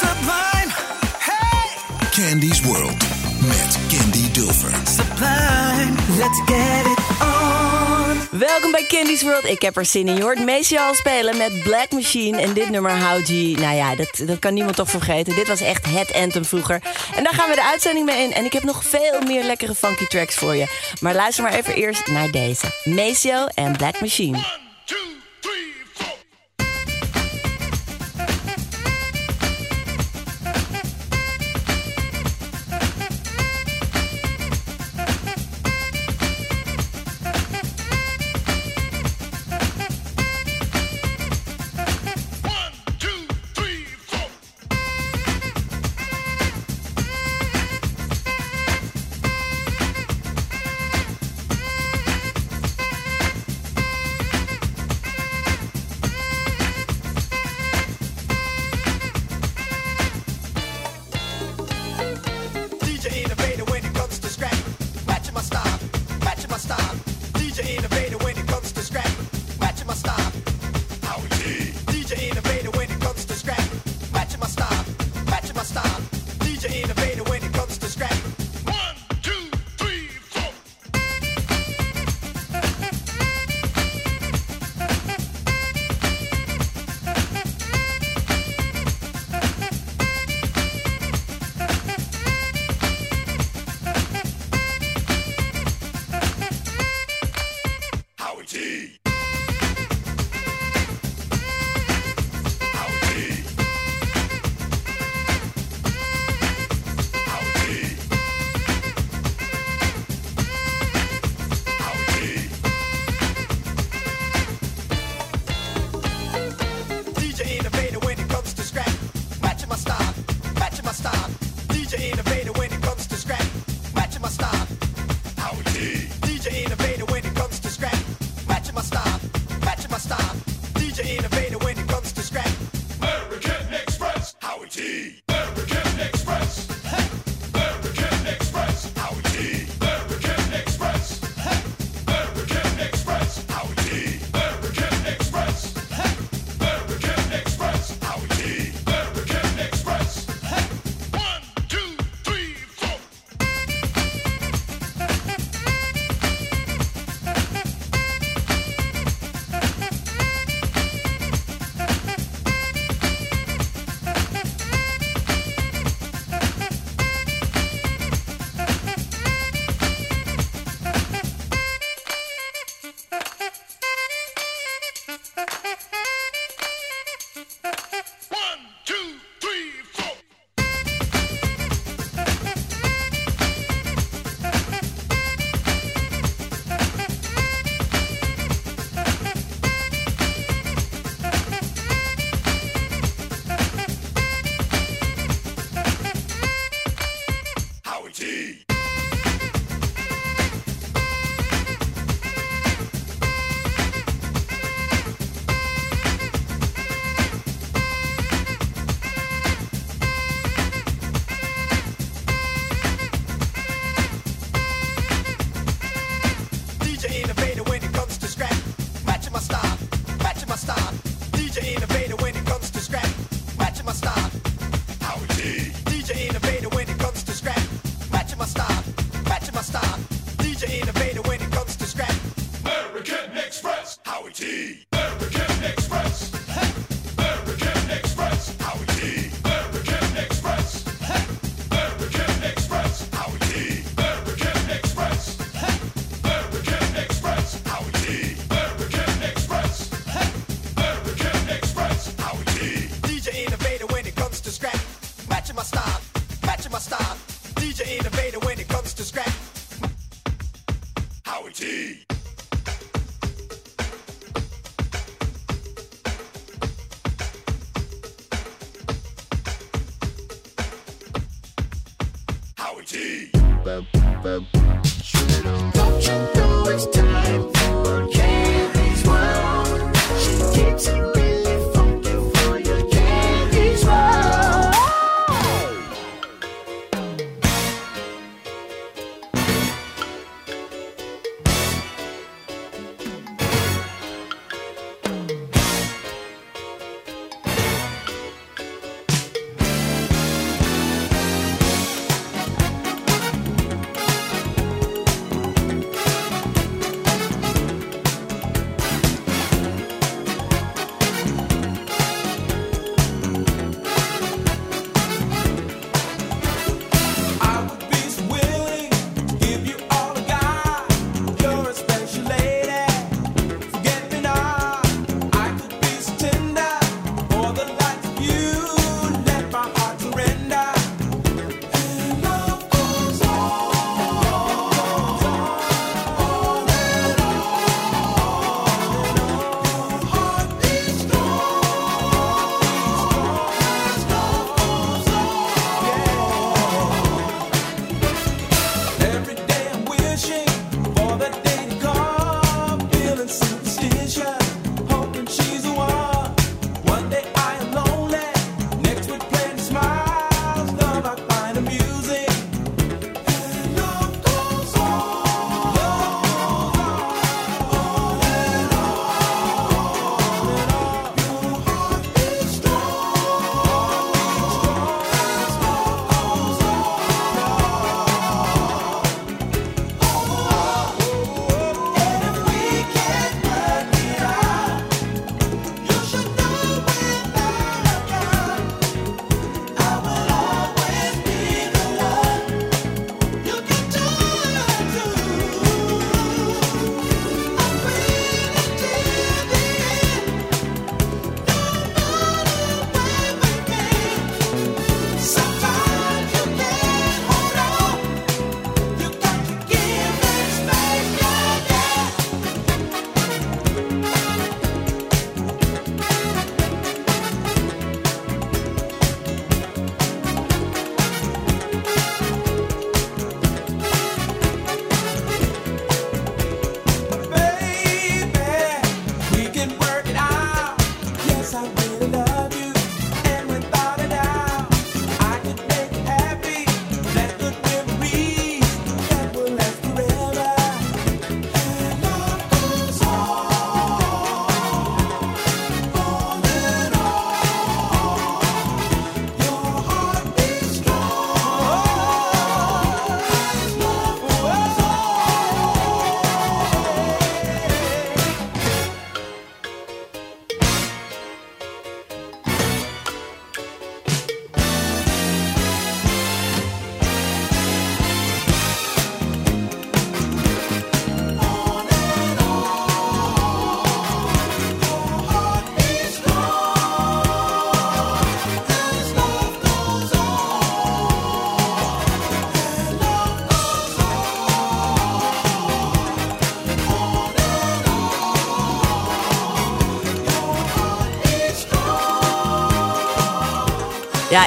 Sublime, 0.00 0.72
hey! 1.18 1.68
Candy's 2.10 2.60
World 2.60 3.04
met 3.40 3.78
Candy 3.88 4.30
Dulfer. 4.32 4.72
Sublime, 4.84 5.94
let's 6.18 6.40
get 6.46 6.86
it 6.86 6.98
on. 7.20 8.38
Welkom 8.38 8.70
bij 8.70 8.84
Candy's 8.88 9.22
World. 9.22 9.44
Ik 9.44 9.62
heb 9.62 9.76
er 9.76 9.84
zin 9.84 10.08
in. 10.08 10.14
Je 10.14 10.22
hoort 10.22 10.44
Macy 10.44 10.76
al 10.76 10.94
spelen 10.94 11.36
met 11.36 11.62
Black 11.62 11.90
Machine. 11.90 12.40
En 12.40 12.52
dit 12.52 12.70
nummer, 12.70 12.98
How 12.98 13.24
G. 13.24 13.28
Nou 13.58 13.74
ja, 13.76 13.94
dat, 13.94 14.22
dat 14.26 14.38
kan 14.38 14.54
niemand 14.54 14.76
toch 14.76 14.90
vergeten. 14.90 15.34
Dit 15.34 15.48
was 15.48 15.60
echt 15.60 15.86
het 15.86 16.12
anthem 16.12 16.44
vroeger. 16.44 16.82
En 17.14 17.24
daar 17.24 17.34
gaan 17.34 17.48
we 17.48 17.54
de 17.54 17.64
uitzending 17.64 18.06
mee 18.06 18.22
in. 18.22 18.32
En 18.32 18.44
ik 18.44 18.52
heb 18.52 18.62
nog 18.62 18.84
veel 18.84 19.20
meer 19.26 19.44
lekkere 19.44 19.74
funky 19.74 20.06
tracks 20.06 20.34
voor 20.34 20.56
je. 20.56 20.66
Maar 21.00 21.14
luister 21.14 21.44
maar 21.44 21.54
even 21.54 21.74
eerst 21.74 22.06
naar 22.06 22.30
deze. 22.30 22.66
Maceo 22.84 23.46
en 23.54 23.76
Black 23.76 24.00
Machine. 24.00 24.36
One, 24.36 24.46
two, 24.84 24.96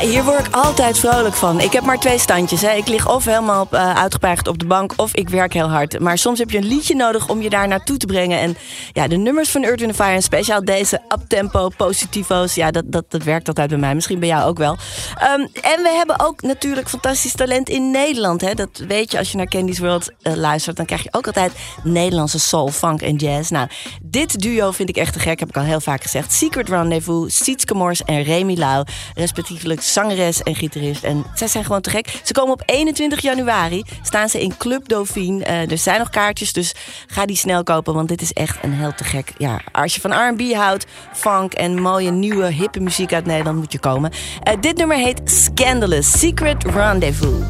Hier 0.01 0.23
word 0.23 0.47
ik 0.47 0.55
altijd 0.55 0.99
vrolijk 0.99 1.35
van. 1.35 1.59
Ik 1.59 1.71
heb 1.71 1.83
maar 1.83 1.99
twee 1.99 2.17
standjes. 2.17 2.61
Hè. 2.61 2.71
Ik 2.71 2.87
lig 2.87 3.09
of 3.09 3.25
helemaal 3.25 3.67
uitgepijgerd 3.71 4.47
op 4.47 4.59
de 4.59 4.65
bank 4.65 4.93
of 4.95 5.15
ik 5.15 5.29
werk 5.29 5.53
heel 5.53 5.69
hard. 5.69 5.99
Maar 5.99 6.17
soms 6.17 6.39
heb 6.39 6.51
je 6.51 6.57
een 6.57 6.67
liedje 6.67 6.95
nodig 6.95 7.29
om 7.29 7.41
je 7.41 7.49
daar 7.49 7.67
naartoe 7.67 7.97
te 7.97 8.05
brengen. 8.05 8.39
En 8.39 8.57
ja, 8.93 9.07
de 9.07 9.15
nummers 9.17 9.49
van 9.49 9.63
Earth, 9.63 9.95
Fire 9.95 10.11
en 10.11 10.21
speciaal 10.21 10.65
deze 10.65 11.01
uptempo 11.13 11.69
positivo's. 11.77 12.55
Ja, 12.55 12.71
dat, 12.71 12.83
dat, 12.85 13.05
dat 13.07 13.23
werkt 13.23 13.47
altijd 13.47 13.69
bij 13.69 13.77
mij. 13.77 13.95
Misschien 13.95 14.19
bij 14.19 14.27
jou 14.27 14.43
ook 14.43 14.57
wel. 14.57 14.77
Ehm, 15.17 15.39
en 15.61 15.83
we 15.83 15.93
hebben 15.95 16.19
ook 16.19 16.41
natuurlijk 16.41 16.89
fantastisch 16.89 17.35
talent 17.35 17.69
in 17.69 17.91
Nederland. 17.91 18.41
Hè. 18.41 18.53
Dat 18.53 18.83
weet 18.87 19.11
je 19.11 19.17
als 19.17 19.31
je 19.31 19.37
naar 19.37 19.47
Candy's 19.47 19.79
World 19.79 20.11
eh, 20.21 20.33
luistert. 20.33 20.75
Dan 20.75 20.85
krijg 20.85 21.03
je 21.03 21.13
ook 21.13 21.25
altijd 21.25 21.51
Nederlandse 21.83 22.39
soul, 22.39 22.67
funk 22.67 23.01
en 23.01 23.15
jazz. 23.15 23.49
Nou, 23.49 23.67
dit 24.01 24.39
duo 24.41 24.71
vind 24.71 24.89
ik 24.89 24.97
echt 24.97 25.13
te 25.13 25.19
gek. 25.19 25.39
Heb 25.39 25.49
ik 25.49 25.57
al 25.57 25.63
heel 25.63 25.81
vaak 25.81 26.01
gezegd. 26.01 26.33
Secret 26.33 26.69
Rendezvous, 26.69 27.37
Sietske 27.43 27.73
Mors 27.73 28.03
en 28.03 28.23
Remy 28.23 28.57
Lau. 28.57 28.85
Respectievelijk 29.13 29.81
zangeres 29.81 30.41
en 30.43 30.55
gitarist. 30.55 31.03
En 31.03 31.25
zij 31.35 31.47
zijn 31.47 31.65
gewoon 31.65 31.81
te 31.81 31.89
gek. 31.89 32.21
Ze 32.23 32.33
komen 32.33 32.53
op 32.53 32.63
21 32.65 33.21
januari. 33.21 33.83
Staan 34.01 34.29
ze 34.29 34.41
in 34.41 34.57
Club 34.57 34.87
Dauphine. 34.87 35.43
Eh, 35.43 35.71
er 35.71 35.77
zijn 35.77 35.99
nog 35.99 36.09
kaartjes, 36.09 36.53
dus 36.53 36.75
ga 37.07 37.25
die 37.25 37.35
snel 37.35 37.63
kopen. 37.63 37.93
Want 37.93 38.07
dit 38.07 38.21
is 38.21 38.31
echt 38.31 38.57
een 38.61 38.73
heel 38.83 38.93
te 38.95 39.03
gek. 39.03 39.33
Ja, 39.37 39.59
als 39.71 39.95
je 39.95 40.01
van 40.01 40.11
R&B 40.11 40.53
houdt, 40.53 40.85
funk 41.13 41.53
en 41.53 41.81
mooie 41.81 42.11
nieuwe 42.11 42.45
hippe 42.45 42.79
muziek 42.79 43.13
uit 43.13 43.25
Nederland 43.25 43.57
moet 43.57 43.71
je 43.71 43.79
komen. 43.79 44.11
Eh, 44.43 44.53
dit 44.59 44.77
nummer 44.77 44.97
heet 44.97 45.21
Scandalous. 45.25 46.19
Secret 46.19 46.63
Rendezvous. 46.63 47.41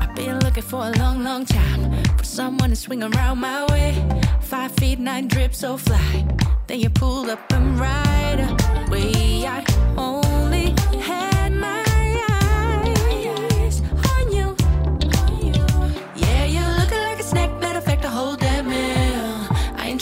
I've 0.00 0.12
been 0.14 0.38
looking 0.38 0.64
for 0.64 0.80
a 0.80 0.90
long, 0.90 1.22
long 1.22 1.46
time 1.46 1.90
for 2.16 2.24
someone 2.24 2.68
to 2.68 2.74
swing 2.74 3.02
around 3.02 3.40
my 3.40 3.64
way. 3.66 3.94
Five 4.40 4.70
feet 4.74 4.98
nine, 4.98 5.26
drip 5.26 5.54
so 5.54 5.76
fly. 5.76 6.24
Then 6.66 6.78
you 6.78 6.90
pulled 6.90 7.30
up 7.30 7.52
and 7.52 7.78
right 7.78 8.38
away. 8.86 9.46
I 9.46 9.62
only 9.96 10.74
had 11.00 11.31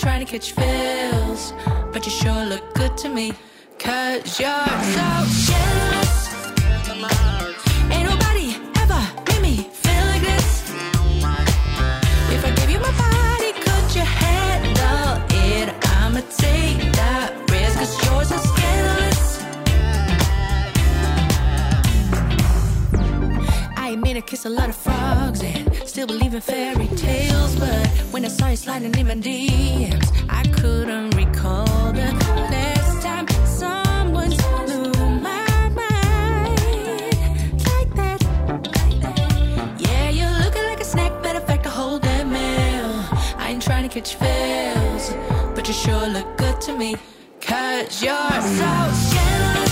trying 0.00 0.25
to 0.25 0.33
catch 0.33 0.52
feels, 0.52 1.52
but 1.92 2.07
you 2.07 2.11
sure 2.11 2.45
look 2.47 2.75
good 2.75 2.97
to 2.97 3.11
me. 3.11 3.35
Cause 3.78 4.40
you're 4.40 4.66
so 4.97 5.09
jealous. 5.47 6.14
Ain't 7.90 8.09
nobody 8.09 8.57
ever 8.80 9.02
made 9.28 9.42
me 9.42 9.57
feel 9.83 10.04
like 10.07 10.23
this. 10.23 10.71
If 12.33 12.42
I 12.47 12.50
gave 12.57 12.71
you 12.71 12.80
my 12.80 12.92
body, 12.97 13.52
could 13.64 13.95
you 13.95 14.00
handle 14.00 15.23
it? 15.28 15.69
I'ma 15.99 16.21
take 16.38 16.80
that 16.95 17.35
risk, 17.50 17.78
cause 17.78 18.07
yours 18.07 18.30
is 18.33 18.50
kiss 24.30 24.45
a 24.45 24.49
lot 24.49 24.69
of 24.69 24.76
frogs 24.76 25.42
and 25.42 25.75
still 25.85 26.07
believe 26.07 26.33
in 26.35 26.40
fairy 26.40 26.87
tales. 26.97 27.54
But 27.57 27.87
when 28.12 28.25
I 28.25 28.28
saw 28.28 28.49
you 28.49 28.57
sliding 28.57 28.95
in 28.95 29.07
my 29.07 29.14
DMs, 29.14 30.09
I 30.28 30.42
couldn't 30.59 31.11
recall 31.16 31.92
the 31.92 32.12
last 32.50 33.02
time 33.02 33.26
someone 33.47 34.30
blew 34.30 34.92
my 35.21 35.69
mind 35.80 36.57
like 37.71 37.95
that. 38.00 38.21
Yeah, 39.78 40.11
you're 40.11 40.38
looking 40.45 40.64
like 40.64 40.80
a 40.80 40.85
snack, 40.85 41.23
better 41.23 41.40
fact 41.40 41.64
to 41.64 41.71
whole 41.71 41.99
damn 41.99 42.30
meal. 42.33 43.04
I 43.37 43.50
ain't 43.50 43.62
trying 43.62 43.88
to 43.88 43.95
catch 43.95 44.14
fails, 44.14 45.12
but 45.54 45.66
you 45.66 45.75
sure 45.75 46.07
look 46.07 46.37
good 46.37 46.61
to 46.62 46.76
me. 46.76 46.97
Cause 47.40 48.02
you're 48.02 48.40
so 48.40 48.71
scandalous. 48.92 49.70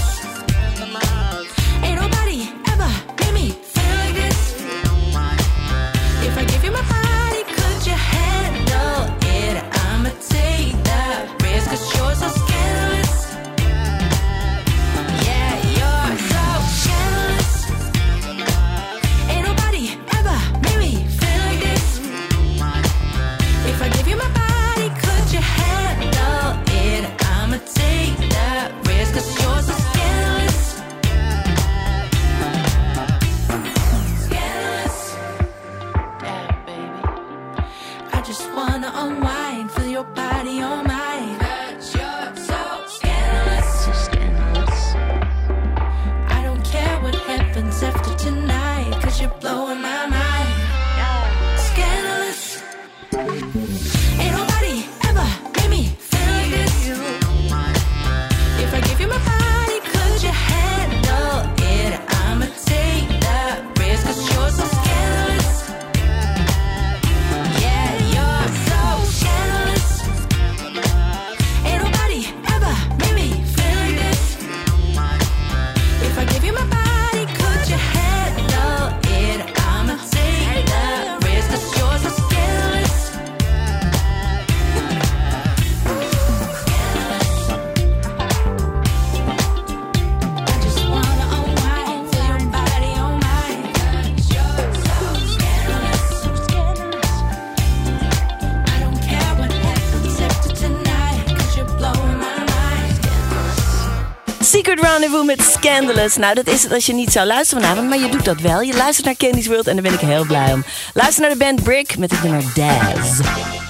Rendezvous 104.98 105.26
met 105.26 105.42
Scandalous. 105.42 106.16
Nou, 106.16 106.34
dat 106.34 106.46
is 106.46 106.62
het 106.62 106.72
als 106.72 106.86
je 106.86 106.94
niet 106.94 107.12
zou 107.12 107.26
luisteren 107.26 107.62
vanavond, 107.62 107.88
maar 107.88 107.98
je 107.98 108.08
doet 108.08 108.24
dat 108.24 108.40
wel. 108.40 108.60
Je 108.60 108.76
luistert 108.76 109.06
naar 109.06 109.16
Candy's 109.16 109.46
World 109.46 109.66
en 109.66 109.74
daar 109.74 109.82
ben 109.82 109.92
ik 109.92 110.00
heel 110.00 110.24
blij 110.24 110.52
om. 110.52 110.64
Luister 110.94 111.22
naar 111.22 111.30
de 111.30 111.36
band 111.44 111.62
Brick 111.62 111.98
met 111.98 112.10
het 112.10 112.22
nummer 112.22 112.44
Daz. 112.54 113.67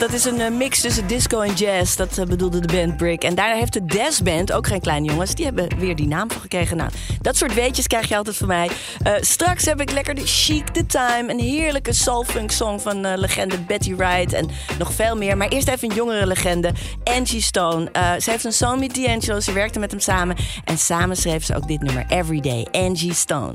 Dat 0.00 0.12
is 0.12 0.24
een 0.24 0.40
eh, 0.40 0.50
mix 0.50 0.80
tussen 0.80 1.06
disco 1.06 1.40
en 1.40 1.54
jazz. 1.54 1.96
Dat 1.96 2.18
eh, 2.18 2.24
bedoelde 2.24 2.60
de 2.60 2.72
band 2.72 2.96
Brick. 2.96 3.24
En 3.24 3.34
daar 3.34 3.54
heeft 3.54 3.72
de 3.72 3.84
desband, 3.84 4.52
ook 4.52 4.66
geen 4.66 4.80
kleine 4.80 5.06
jongens, 5.06 5.34
die 5.34 5.44
hebben 5.44 5.78
weer 5.78 5.96
die 5.96 6.06
naam 6.06 6.30
van 6.30 6.40
gekregen. 6.40 6.76
Nou, 6.76 6.90
dat 7.20 7.36
soort 7.36 7.54
weetjes 7.54 7.86
krijg 7.86 8.08
je 8.08 8.16
altijd 8.16 8.36
van 8.36 8.46
mij. 8.46 8.70
Eh, 9.02 9.12
straks 9.20 9.64
heb 9.64 9.80
ik 9.80 9.90
lekker 9.90 10.14
de 10.14 10.26
Chic 10.26 10.68
The 10.68 10.86
Time. 10.86 11.24
Een 11.26 11.38
heerlijke 11.38 11.92
soulfunk 11.92 12.50
song 12.50 12.78
van 12.78 13.18
legende 13.18 13.58
Betty 13.58 13.94
Wright. 13.94 14.32
En 14.32 14.48
nog 14.78 14.92
veel 14.92 15.16
meer. 15.16 15.36
Maar 15.36 15.48
eerst 15.48 15.68
even 15.68 15.90
een 15.90 15.96
jongere 15.96 16.26
legende. 16.26 16.72
Angie 17.04 17.42
Stone. 17.42 17.90
Ze 18.20 18.30
heeft 18.30 18.44
een 18.44 18.52
song 18.52 18.78
met 18.78 18.94
D'Angelo. 18.94 19.40
Ze 19.40 19.52
werkte 19.52 19.78
met 19.78 19.90
hem 19.90 20.00
samen. 20.00 20.36
En 20.64 20.78
samen 20.78 21.16
schreef 21.16 21.44
ze 21.44 21.56
ook 21.56 21.68
dit 21.68 21.82
nummer. 21.82 22.04
Everyday. 22.08 22.66
Angie 22.70 23.14
Stone. 23.14 23.54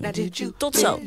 Tot 0.57 0.75
zo. 0.75 0.99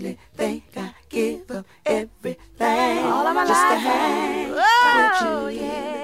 give 1.08 1.50
up 1.50 1.66
everything 1.86 2.98
all 3.04 3.26
of 3.26 3.34
my 3.34 3.46
just 3.46 3.60
life. 3.62 3.72
to 3.72 3.78
have 3.78 4.56
oh, 4.56 5.44
what 5.44 5.52
you 5.52 5.60
yeah. 5.60 5.97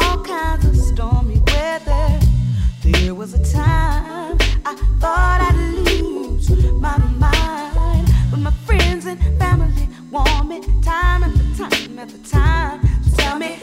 all 0.00 0.18
kinds 0.24 0.64
of 0.64 0.76
stormy 0.76 1.40
weather. 1.46 2.20
There 2.82 3.14
was 3.14 3.34
a 3.34 3.42
time 3.52 4.36
I 4.64 4.74
thought 5.00 5.40
I'd 5.48 5.56
lose 5.88 6.50
my 6.74 6.98
mind, 6.98 8.06
but 8.30 8.40
my 8.40 8.52
friends 8.66 9.06
and 9.06 9.18
family 9.38 9.88
warned 10.10 10.48
me 10.48 10.60
time 10.82 11.22
and 11.22 11.56
time 11.56 11.98
at 11.98 12.08
the 12.08 12.18
time. 12.28 12.80
Tell 13.16 13.38
me 13.38 13.58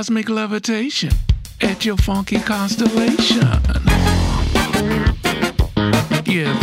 cosmic 0.00 0.30
levitation 0.30 1.10
at 1.60 1.84
your 1.84 1.96
funky 1.98 2.40
constellation. 2.40 3.60
Yeah, 6.24 6.59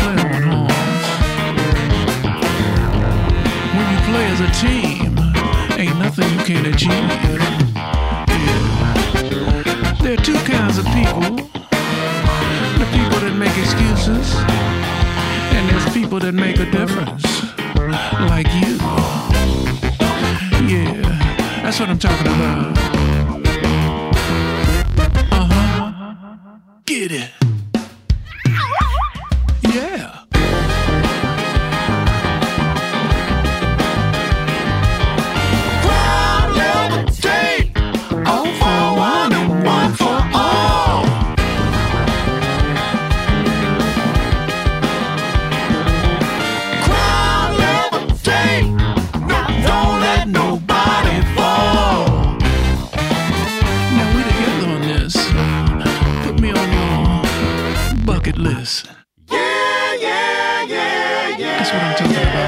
That's 61.67 61.75
what 61.75 61.83
I'm 61.83 61.95
talking 61.97 62.15
about. 62.15 62.46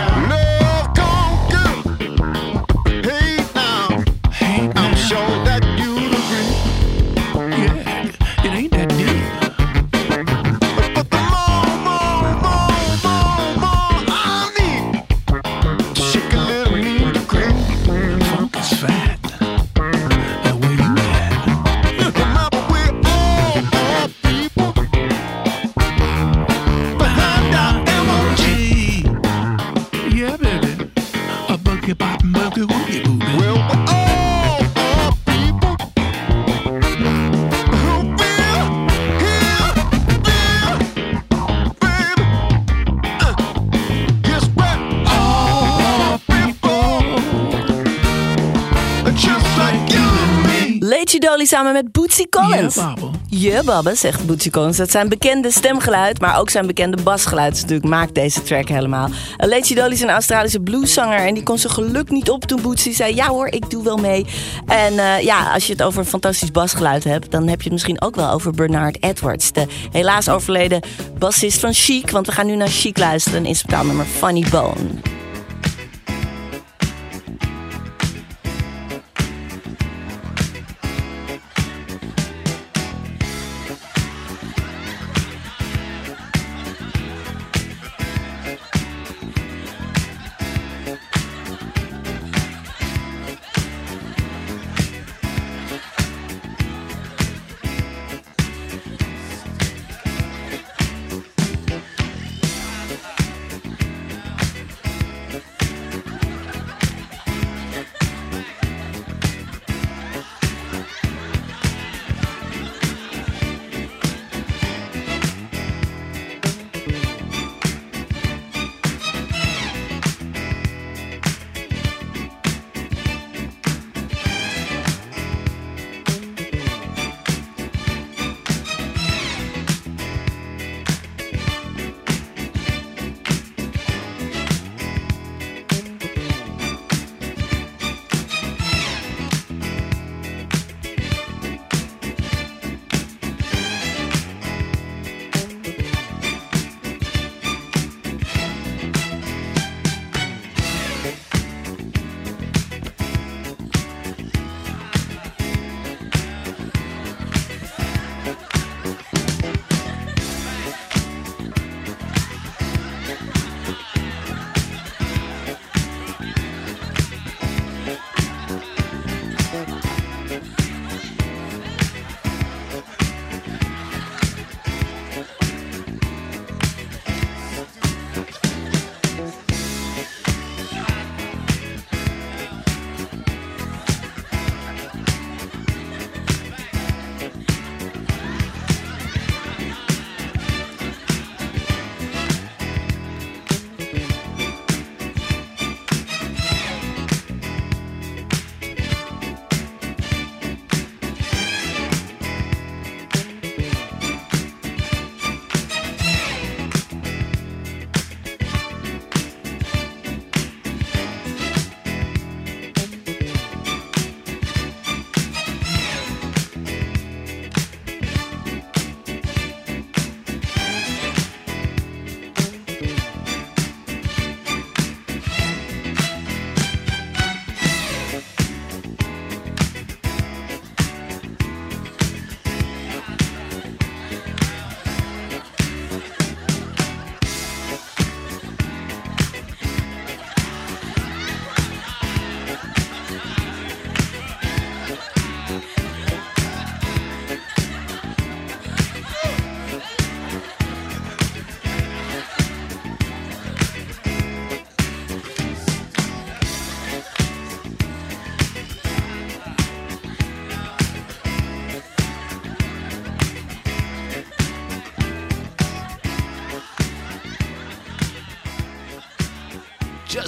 samen 51.59 51.73
met 51.73 51.91
Bootsy 51.91 52.25
Collins. 52.29 52.75
Je 52.75 52.81
babbel. 52.81 53.11
Je 53.27 53.61
babbel, 53.65 53.95
zegt 53.95 54.25
Bootsy 54.25 54.49
Collins. 54.49 54.77
Dat 54.77 54.91
zijn 54.91 55.09
bekende 55.09 55.51
stemgeluid, 55.51 56.19
maar 56.19 56.39
ook 56.39 56.49
zijn 56.49 56.67
bekende 56.67 57.01
basgeluid. 57.03 57.51
Dat 57.51 57.61
natuurlijk 57.61 57.89
maakt 57.89 58.15
deze 58.15 58.43
track 58.43 58.67
helemaal. 58.67 59.09
Lady 59.37 59.75
Dolly 59.75 59.91
is 59.91 60.01
een 60.01 60.09
Australische 60.09 60.59
blueszanger. 60.59 61.19
En 61.19 61.33
die 61.33 61.43
kon 61.43 61.57
zijn 61.57 61.73
geluk 61.73 62.09
niet 62.09 62.29
op 62.29 62.45
toen 62.45 62.61
Bootsy 62.61 62.93
zei... 62.93 63.15
ja 63.15 63.27
hoor, 63.27 63.47
ik 63.47 63.69
doe 63.69 63.83
wel 63.83 63.97
mee. 63.97 64.25
En 64.65 64.99
eh, 64.99 65.21
ja, 65.21 65.53
als 65.53 65.67
je 65.67 65.71
het 65.71 65.81
over 65.81 65.99
een 65.99 66.05
fantastisch 66.05 66.51
basgeluid 66.51 67.03
hebt... 67.03 67.31
dan 67.31 67.47
heb 67.47 67.57
je 67.57 67.63
het 67.63 67.71
misschien 67.71 68.01
ook 68.01 68.15
wel 68.15 68.29
over 68.29 68.51
Bernard 68.51 69.03
Edwards. 69.03 69.51
De 69.51 69.65
helaas 69.91 70.29
overleden 70.29 70.81
bassist 71.17 71.59
van 71.59 71.73
Chic. 71.73 72.09
Want 72.09 72.25
we 72.25 72.31
gaan 72.31 72.45
nu 72.45 72.55
naar 72.55 72.67
Chic 72.67 72.97
luisteren. 72.97 73.45
In 73.45 73.55
zijn 73.55 73.87
nummer 73.87 74.05
Funny 74.05 74.45
Bone. 74.51 75.18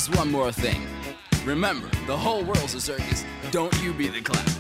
Just 0.01 0.17
one 0.17 0.31
more 0.31 0.51
thing. 0.51 0.81
Remember, 1.45 1.87
the 2.07 2.17
whole 2.17 2.43
world's 2.43 2.73
a 2.73 2.81
circus. 2.81 3.23
Don't 3.51 3.75
you 3.83 3.93
be 3.93 4.07
the 4.07 4.21
clown. 4.21 4.50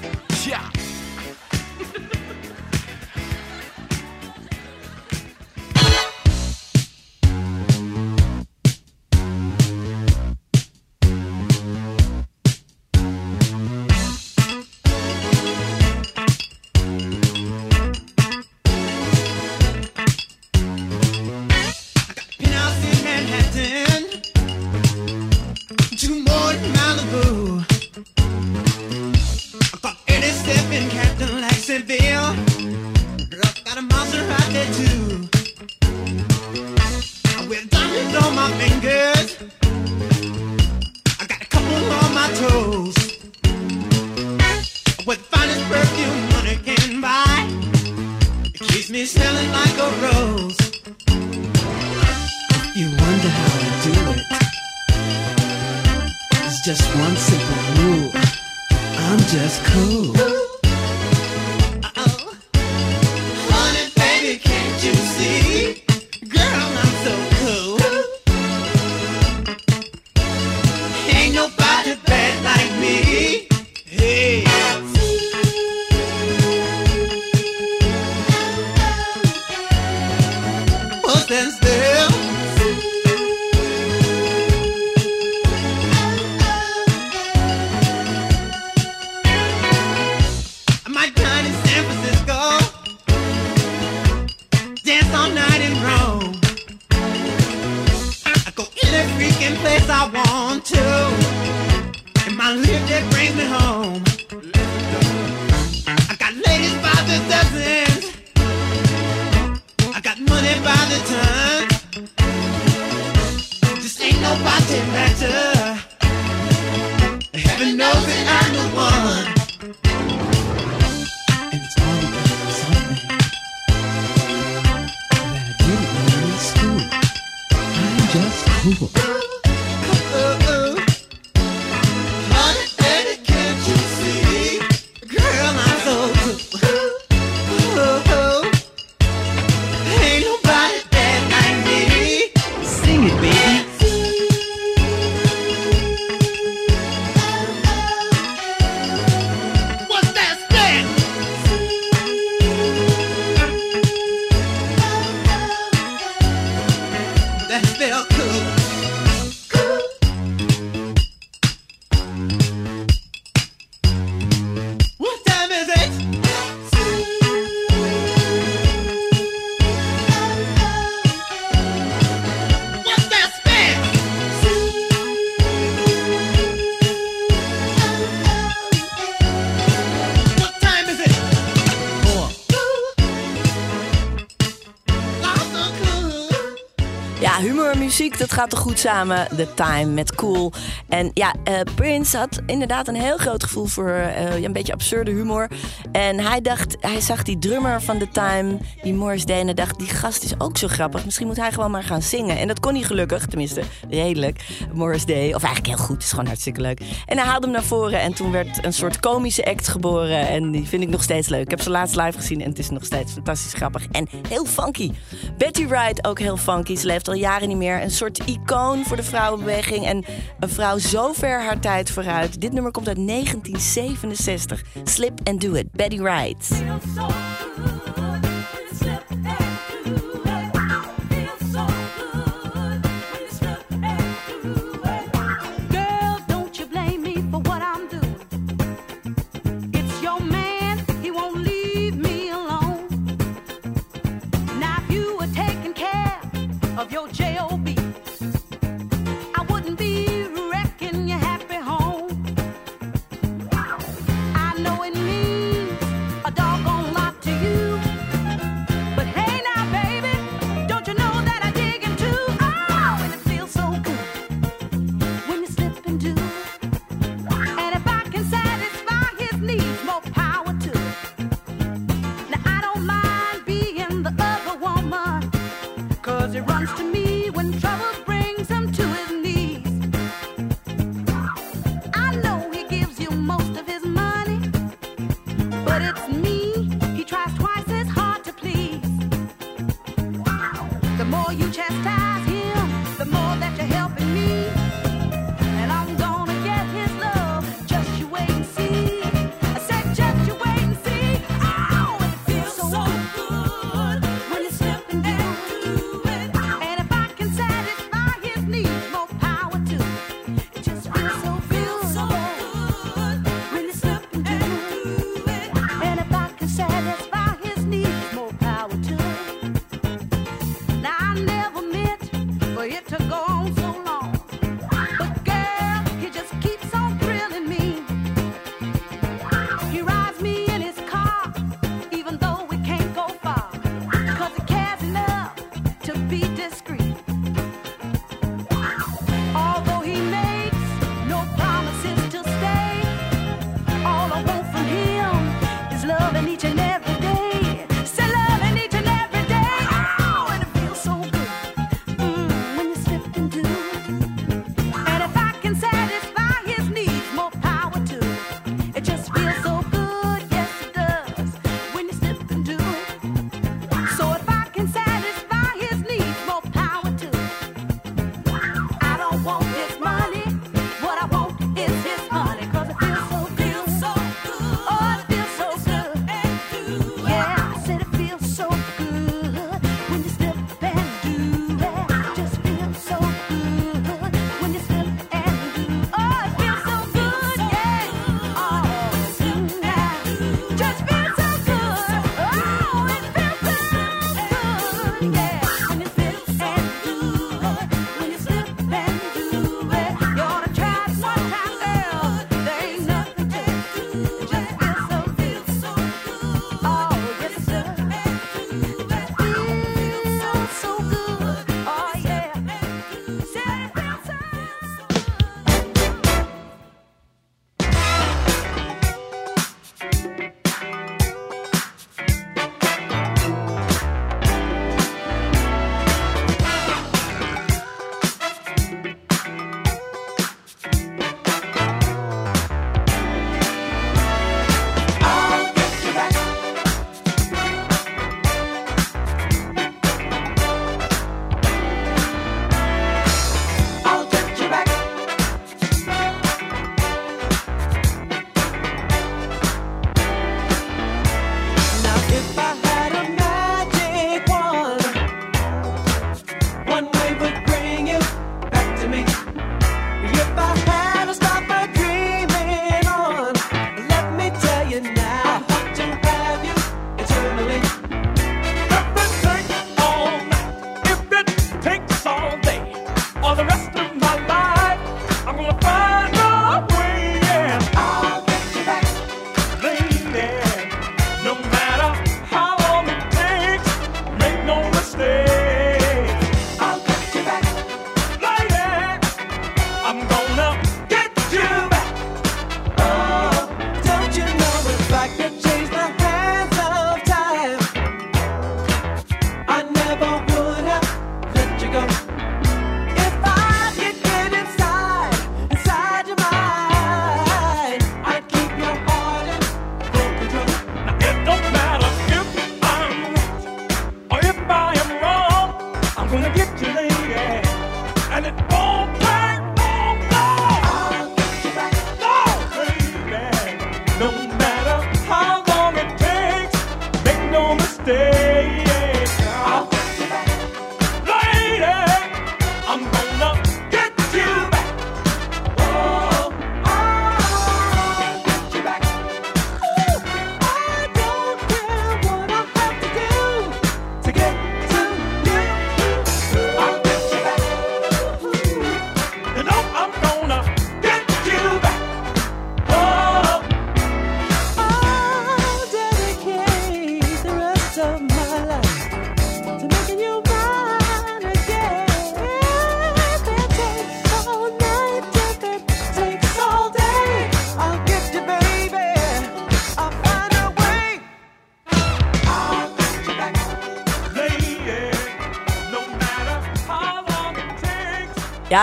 Dat 188.31 188.39
gaat 188.39 188.49
toch 188.49 188.59
goed 188.59 188.79
samen. 188.79 189.27
The 189.35 189.53
Time 189.53 189.85
met 189.85 190.10
Cool. 190.21 190.51
En 190.87 191.11
ja, 191.13 191.33
eh, 191.43 191.59
Prince 191.75 192.17
had 192.17 192.41
inderdaad 192.45 192.87
een 192.87 192.95
heel 192.95 193.17
groot 193.17 193.43
gevoel 193.43 193.65
voor 193.65 193.89
eh, 193.89 194.41
een 194.41 194.53
beetje 194.53 194.73
absurde 194.73 195.11
humor. 195.11 195.47
En 195.91 196.19
hij 196.19 196.41
dacht, 196.41 196.77
hij 196.79 197.01
zag 197.01 197.23
die 197.23 197.39
drummer 197.39 197.81
van 197.81 197.97
The 197.97 198.07
Time, 198.11 198.57
die 198.81 198.93
Morris 198.93 199.25
Day, 199.25 199.39
en 199.39 199.55
dacht, 199.55 199.79
die 199.79 199.87
gast 199.87 200.23
is 200.23 200.39
ook 200.39 200.57
zo 200.57 200.67
grappig. 200.67 201.05
Misschien 201.05 201.27
moet 201.27 201.37
hij 201.37 201.51
gewoon 201.51 201.71
maar 201.71 201.83
gaan 201.83 202.01
zingen. 202.01 202.37
En 202.37 202.47
dat 202.47 202.59
kon 202.59 202.73
hij 202.73 202.83
gelukkig, 202.83 203.25
tenminste 203.25 203.61
redelijk. 203.89 204.45
Morris 204.73 205.05
Day, 205.05 205.33
of 205.33 205.43
eigenlijk 205.43 205.75
heel 205.75 205.85
goed, 205.85 206.03
is 206.03 206.09
gewoon 206.09 206.25
hartstikke 206.25 206.61
leuk. 206.61 206.79
En 207.05 207.17
hij 207.17 207.27
haalde 207.27 207.45
hem 207.45 207.55
naar 207.55 207.63
voren 207.63 207.99
en 207.99 208.13
toen 208.13 208.31
werd 208.31 208.65
een 208.65 208.73
soort 208.73 208.99
komische 208.99 209.45
act 209.45 209.67
geboren. 209.67 210.27
En 210.27 210.51
die 210.51 210.67
vind 210.67 210.83
ik 210.83 210.89
nog 210.89 211.03
steeds 211.03 211.29
leuk. 211.29 211.41
Ik 211.41 211.49
heb 211.49 211.61
ze 211.61 211.69
laatst 211.69 211.95
live 211.95 212.17
gezien 212.17 212.41
en 212.41 212.49
het 212.49 212.59
is 212.59 212.69
nog 212.69 212.85
steeds 212.85 213.13
fantastisch 213.13 213.53
grappig. 213.53 213.85
En 213.91 214.07
heel 214.29 214.45
funky. 214.45 214.91
Betty 215.37 215.67
Wright 215.67 216.07
ook 216.07 216.19
heel 216.19 216.37
funky. 216.37 216.75
Ze 216.75 216.85
leeft 216.85 217.07
al 217.07 217.13
jaren 217.13 217.47
niet 217.47 217.57
meer. 217.57 217.81
Een 217.81 217.91
soort 217.91 218.19
icoon 218.25 218.83
voor 218.85 218.97
de 218.97 219.03
vrouwenbeweging. 219.03 219.85
En 219.85 220.05
een 220.39 220.49
vrouw 220.49 220.77
zo 220.77 221.13
ver 221.13 221.41
haar 221.41 221.59
tijd 221.59 221.91
vooruit. 221.91 222.41
Dit 222.41 222.53
nummer 222.53 222.71
komt 222.71 222.87
uit 222.87 223.07
1967. 223.07 224.63
Slip 224.83 225.19
and 225.23 225.41
Do 225.41 225.53
It. 225.53 225.71
Betty 225.71 225.97
Wright. 225.97 226.49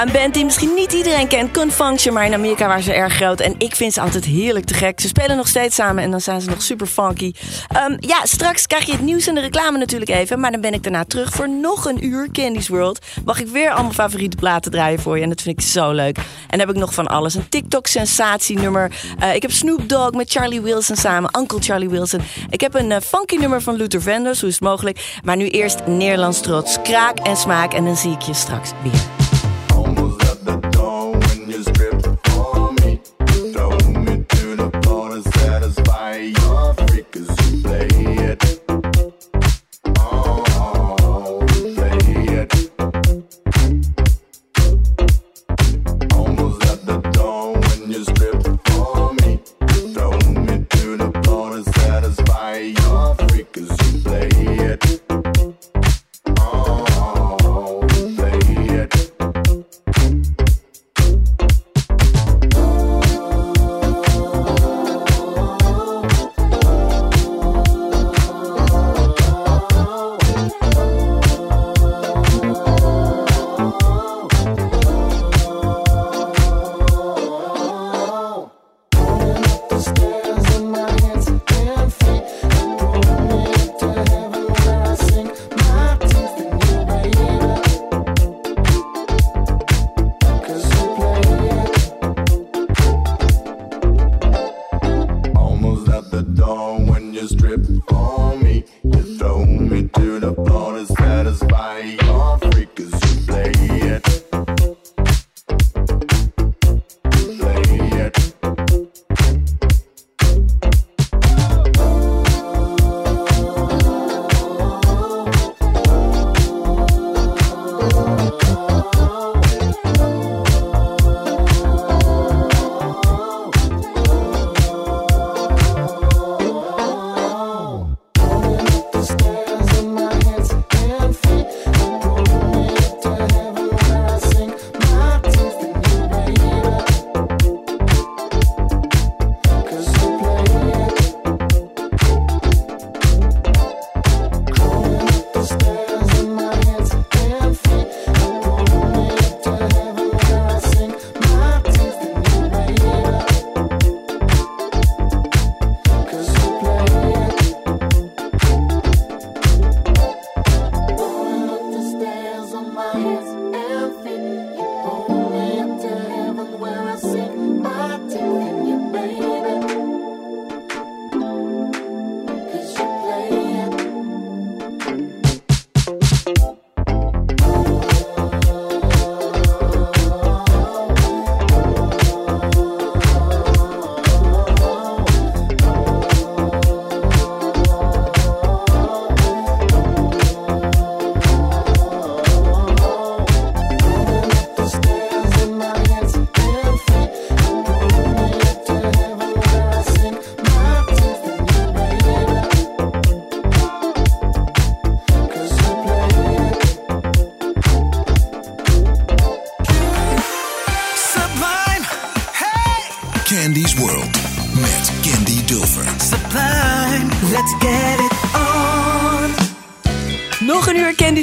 Een 0.05 0.13
band 0.13 0.35
die 0.35 0.45
misschien 0.45 0.75
niet 0.75 0.93
iedereen 0.93 1.29
kent, 1.29 1.53
Confunction, 1.53 2.15
maar 2.15 2.27
in 2.27 2.35
Amerika 2.35 2.67
waren 2.67 2.83
ze 2.83 2.93
erg 2.93 3.15
groot. 3.15 3.41
En 3.41 3.55
ik 3.59 3.77
vind 3.77 3.93
ze 3.93 4.01
altijd 4.01 4.25
heerlijk 4.25 4.65
te 4.65 4.75
gek. 4.75 5.01
Ze 5.01 5.09
spelen 5.09 5.37
nog 5.37 5.49
steeds 5.49 5.75
samen 5.75 6.03
en 6.03 6.11
dan 6.11 6.21
zijn 6.21 6.41
ze 6.41 6.49
nog 6.49 6.63
super 6.63 6.87
funky. 6.87 7.33
Ehm, 7.69 7.97
ja, 8.01 8.25
straks 8.25 8.67
krijg 8.67 8.85
je 8.85 8.93
het 8.93 9.01
nieuws 9.01 9.27
en 9.27 9.35
de 9.35 9.41
reclame 9.41 9.79
natuurlijk 9.79 10.11
even. 10.11 10.41
Maar 10.41 10.51
dan 10.51 10.61
ben 10.61 10.73
ik 10.73 10.83
daarna 10.83 11.05
terug 11.05 11.31
voor 11.33 11.49
nog 11.49 11.85
een 11.85 12.05
uur 12.05 12.29
Candy's 12.33 12.69
World. 12.69 12.99
Mag 13.25 13.41
ik 13.41 13.47
weer 13.47 13.71
allemaal 13.71 13.93
favoriete 13.93 14.37
platen 14.37 14.71
draaien 14.71 15.01
voor 15.01 15.17
je. 15.17 15.23
En 15.23 15.29
dat 15.29 15.43
vind 15.43 15.61
ik 15.61 15.67
zo 15.67 15.93
leuk. 15.93 16.17
En 16.17 16.25
dan 16.49 16.59
heb 16.59 16.71
ik 16.71 16.77
nog 16.77 16.95
van 16.95 17.07
alles. 17.07 17.35
Een 17.35 17.49
TikTok-sensatienummer. 17.49 18.93
Eh 19.19 19.35
ik 19.35 19.43
heb 19.43 19.51
Snoop 19.51 19.89
Dogg 19.89 20.13
met 20.13 20.31
Charlie 20.31 20.61
Wilson 20.61 20.97
samen. 20.97 21.39
Uncle 21.39 21.61
Charlie 21.61 21.89
Wilson. 21.89 22.21
Ik 22.51 22.61
heb 22.61 22.75
een 22.75 22.93
eh, 22.93 23.01
funky 23.01 23.37
nummer 23.37 23.63
van 23.63 23.75
Luther 23.75 24.03
Vandross. 24.03 24.41
Hoe 24.41 24.49
is 24.49 24.55
het 24.55 24.65
mogelijk? 24.65 25.19
Maar 25.25 25.37
nu 25.37 25.49
eerst 25.49 25.87
Nederlands 25.87 26.41
trots. 26.41 26.79
Kraak 26.83 27.19
en 27.19 27.37
smaak. 27.37 27.73
En 27.73 27.85
dan 27.85 27.97
zie 27.97 28.13
ik 28.13 28.23
je 28.23 28.35
straks 28.35 28.71
weer. 28.83 29.18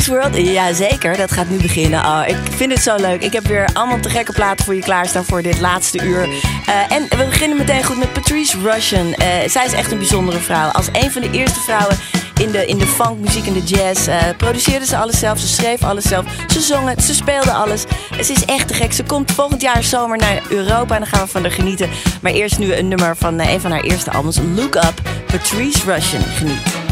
World? 0.07 0.35
Jazeker, 0.37 1.17
dat 1.17 1.31
gaat 1.31 1.49
nu 1.49 1.57
beginnen. 1.57 1.99
Oh, 1.99 2.21
ik 2.27 2.37
vind 2.49 2.71
het 2.71 2.81
zo 2.81 2.95
leuk. 2.95 3.23
Ik 3.23 3.33
heb 3.33 3.47
weer 3.47 3.69
allemaal 3.73 3.99
te 3.99 4.09
gekke 4.09 4.31
platen 4.31 4.65
voor 4.65 4.75
je 4.75 4.81
klaarstaan 4.81 5.25
voor 5.25 5.41
dit 5.41 5.59
laatste 5.59 6.03
uur. 6.03 6.23
Eh, 6.65 6.95
en 6.97 7.03
we 7.09 7.25
beginnen 7.29 7.57
meteen 7.57 7.83
goed 7.83 7.97
met 7.97 8.13
Patrice 8.13 8.57
Russian. 8.61 9.13
Eh, 9.13 9.27
zij 9.47 9.65
is 9.65 9.73
echt 9.73 9.91
een 9.91 9.97
bijzondere 9.97 10.39
vrouw. 10.39 10.69
Als 10.69 10.87
een 10.91 11.11
van 11.11 11.21
de 11.21 11.31
eerste 11.31 11.59
vrouwen 11.59 11.97
in 12.41 12.51
de, 12.51 12.65
in 12.65 12.77
de 12.77 12.87
funkmuziek 12.87 13.47
en 13.47 13.53
de 13.53 13.63
jazz 13.63 14.07
eh, 14.07 14.17
produceerde 14.37 14.85
ze 14.85 14.97
alles 14.97 15.19
zelf. 15.19 15.39
Ze 15.39 15.47
schreef 15.47 15.83
alles 15.83 16.03
zelf. 16.03 16.25
Ze 16.47 16.61
zong 16.61 16.89
het, 16.89 17.03
ze 17.03 17.13
speelde 17.13 17.51
alles. 17.51 17.83
Ze 18.23 18.33
is 18.33 18.45
echt 18.45 18.67
te 18.67 18.73
gek. 18.73 18.93
Ze 18.93 19.03
komt 19.03 19.31
volgend 19.31 19.61
jaar 19.61 19.83
zomer 19.83 20.17
naar 20.17 20.41
Europa 20.49 20.93
en 20.93 21.01
dan 21.01 21.09
gaan 21.09 21.25
we 21.25 21.31
van 21.31 21.41
haar 21.41 21.51
genieten. 21.51 21.89
Maar 22.21 22.31
eerst 22.31 22.59
nu 22.59 22.73
een 22.73 22.87
nummer 22.87 23.17
van 23.17 23.39
een 23.39 23.61
van 23.61 23.71
haar 23.71 23.83
eerste 23.83 24.11
albums, 24.11 24.39
Look 24.55 24.75
Up. 24.75 25.01
Patrice 25.27 25.91
Russian. 25.91 26.21
Geniet. 26.21 26.84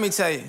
Let 0.00 0.06
me 0.06 0.16
tell 0.16 0.30
you. 0.30 0.44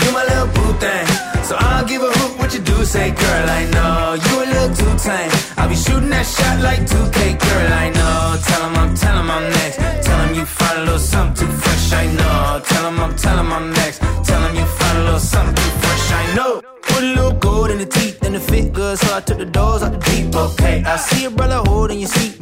You 0.00 0.12
my 0.12 0.22
little 0.30 0.46
boo 0.54 0.78
thing. 0.78 1.06
So 1.42 1.56
I'll 1.58 1.84
give 1.84 2.00
a 2.00 2.06
hoot 2.06 2.38
what 2.38 2.54
you 2.54 2.60
do 2.60 2.84
say, 2.84 3.10
girl. 3.10 3.50
I 3.50 3.64
know 3.74 4.14
you 4.14 4.34
a 4.44 4.46
little 4.54 4.74
too 4.76 4.94
tame. 5.02 5.30
I'll 5.56 5.68
be 5.68 5.74
shooting 5.74 6.10
that 6.10 6.24
shot 6.24 6.60
like 6.60 6.80
2K, 6.86 7.18
girl. 7.44 7.72
I 7.72 7.90
know. 7.90 8.38
Tell 8.46 8.62
him 8.66 8.76
I'm, 8.76 8.94
tell 8.94 9.18
him 9.18 9.28
I'm 9.28 9.50
next. 9.58 9.76
Tell 10.06 10.20
him 10.24 10.34
you 10.36 10.46
find 10.46 10.78
a 10.78 10.82
little 10.84 11.00
something 11.00 11.48
too 11.48 11.52
fresh. 11.52 11.92
I 11.92 12.06
know. 12.14 12.62
Tell 12.64 12.88
him 12.88 13.00
I'm, 13.00 13.16
tell 13.16 13.38
him 13.40 13.52
I'm 13.52 13.72
next. 13.72 13.98
Tell 14.28 14.42
him 14.46 14.54
you 14.54 14.66
find 14.78 14.98
a 14.98 15.02
little 15.02 15.18
something 15.18 15.56
too 15.56 15.70
fresh. 15.82 16.12
I 16.12 16.34
know. 16.36 16.62
Put 16.82 17.02
a 17.02 17.06
little 17.06 17.32
gold 17.32 17.70
in 17.72 17.78
the 17.78 17.86
teeth 17.86 18.22
and 18.22 18.36
the 18.36 18.40
fit 18.40 18.72
good, 18.72 18.98
so 18.98 19.16
I 19.16 19.20
took 19.20 19.38
the 19.38 19.46
doors 19.46 19.82
out 19.82 19.92
the 19.92 19.98
deep. 20.10 20.34
Okay, 20.34 20.84
I 20.84 20.96
see 20.96 21.24
a 21.24 21.30
brother 21.30 21.60
holding 21.68 21.98
your 21.98 22.08
seat, 22.08 22.35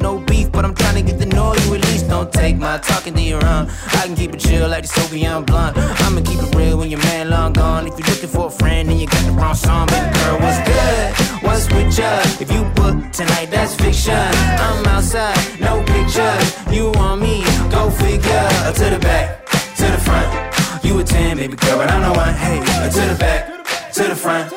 Don't 2.25 2.33
take 2.33 2.57
my 2.57 2.79
talking 2.79 3.13
to 3.13 3.21
your 3.21 3.45
own. 3.45 3.69
I 3.69 4.01
can 4.07 4.15
keep 4.15 4.33
it 4.33 4.39
chill 4.39 4.67
like 4.67 4.81
the 4.81 4.87
Soviet 4.87 5.41
blunt. 5.45 5.77
I'ma 5.77 6.21
keep 6.21 6.41
it 6.41 6.55
real 6.55 6.79
when 6.79 6.89
your 6.89 6.99
man 7.01 7.29
long 7.29 7.53
gone. 7.53 7.85
If 7.85 7.99
you're 7.99 8.07
looking 8.07 8.29
for 8.29 8.47
a 8.47 8.49
friend 8.49 8.89
and 8.89 8.99
you 8.99 9.05
got 9.05 9.23
the 9.25 9.31
wrong 9.33 9.53
song, 9.53 9.85
baby 9.85 10.09
girl, 10.17 10.39
what's 10.39 10.57
good? 10.65 11.13
What's 11.45 11.65
with 11.69 11.95
ya? 11.95 12.09
If 12.41 12.51
you 12.51 12.63
book 12.73 13.11
tonight, 13.11 13.51
that's 13.51 13.75
fiction. 13.75 14.15
I'm 14.15 14.87
outside, 14.87 15.37
no 15.59 15.83
pictures. 15.85 16.73
You 16.73 16.89
want 16.97 17.21
me? 17.21 17.43
Go 17.69 17.91
figure. 17.91 18.49
To 18.73 18.85
the 18.89 18.99
back, 18.99 19.45
to 19.77 19.85
the 19.85 20.01
front. 20.01 20.83
You 20.83 20.97
a 20.97 21.03
10, 21.03 21.37
baby 21.37 21.55
girl, 21.55 21.77
but 21.77 21.91
I'm 21.91 22.01
the 22.01 22.17
one. 22.17 22.33
Hey, 22.33 22.57
to 22.89 23.01
the 23.05 23.17
back, 23.19 23.65
to 23.93 24.03
the 24.03 24.15
front. 24.15 24.51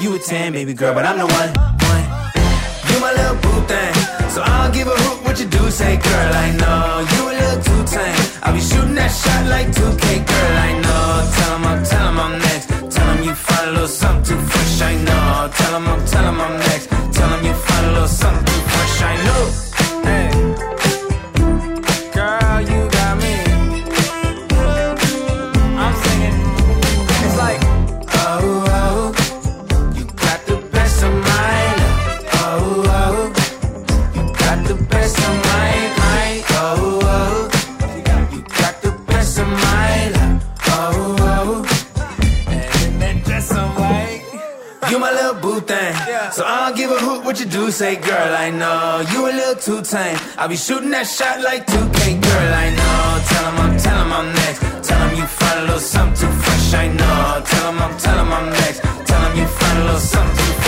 You 0.00 0.16
a 0.16 0.18
10, 0.18 0.54
baby 0.54 0.74
girl, 0.74 0.92
but 0.92 1.04
I'm 1.04 1.18
the 1.18 1.26
one. 1.26 1.50
one. 1.86 2.04
You 2.90 2.98
my 2.98 3.12
little 3.12 3.36
boo 3.36 3.66
thing. 3.68 4.01
So 4.32 4.40
I'll 4.42 4.72
give 4.72 4.88
a 4.88 4.96
hoot 4.96 5.24
what 5.26 5.38
you 5.38 5.44
do 5.44 5.70
say, 5.70 5.94
girl. 5.98 6.32
I 6.46 6.48
know 6.60 7.04
you 7.12 7.22
a 7.30 7.34
little 7.40 7.62
too 7.68 7.82
tame. 7.84 8.16
I'll 8.42 8.54
be 8.54 8.60
shooting 8.60 8.94
that 8.94 9.12
shot 9.12 9.44
like 9.54 9.66
2K, 9.66 10.04
girl. 10.30 10.56
I 10.68 10.72
know. 10.84 11.04
Tell 11.36 11.56
him 11.56 11.64
I'm, 11.66 11.84
tell 11.84 12.08
him 12.08 12.18
I'm 12.18 12.38
next. 12.38 12.66
Tell 12.94 13.08
him 13.12 13.24
you 13.24 13.34
find 13.34 13.68
a 13.68 13.72
little 13.72 13.88
something 13.88 14.24
too 14.24 14.40
fresh. 14.40 14.80
I 14.80 14.94
know. 15.04 15.50
Tell 15.52 15.76
him 15.76 15.86
I'm, 15.86 16.06
tell 16.06 16.24
him 16.24 16.40
I'm 16.40 16.58
next. 16.60 16.86
Tell 17.12 17.28
him 17.28 17.44
you 17.44 17.52
find 17.52 17.86
a 17.86 17.92
little 17.92 18.08
something 18.08 18.51
what 47.32 47.40
you 47.40 47.46
do 47.46 47.70
say, 47.70 47.96
girl. 47.96 48.34
I 48.36 48.50
know 48.50 49.02
you 49.10 49.24
a 49.24 49.32
little 49.32 49.54
too 49.54 49.80
tame. 49.82 50.18
I'll 50.36 50.48
be 50.48 50.56
shooting 50.56 50.90
that 50.90 51.06
shot 51.06 51.40
like 51.40 51.66
2K, 51.66 52.20
girl. 52.20 52.52
I 52.64 52.68
know. 52.78 53.02
Tell 53.30 53.44
him 53.48 53.60
I'm, 53.64 53.78
tell 53.78 53.98
him 54.04 54.12
I'm 54.12 54.28
next. 54.34 54.60
Tell 54.86 55.08
him 55.08 55.16
you 55.16 55.26
find 55.26 55.60
a 55.60 55.62
little 55.62 55.78
something 55.78 56.28
too 56.28 56.32
fresh. 56.42 56.74
I 56.74 56.88
know. 56.88 57.42
Tell 57.46 57.72
him 57.72 57.78
I'm, 57.80 57.96
tell 57.96 58.18
him 58.18 58.32
I'm 58.32 58.50
next. 58.50 58.80
Tell 59.08 59.20
him 59.24 59.38
you 59.38 59.46
find 59.46 59.78
a 59.78 59.84
little 59.84 60.00
something 60.00 60.61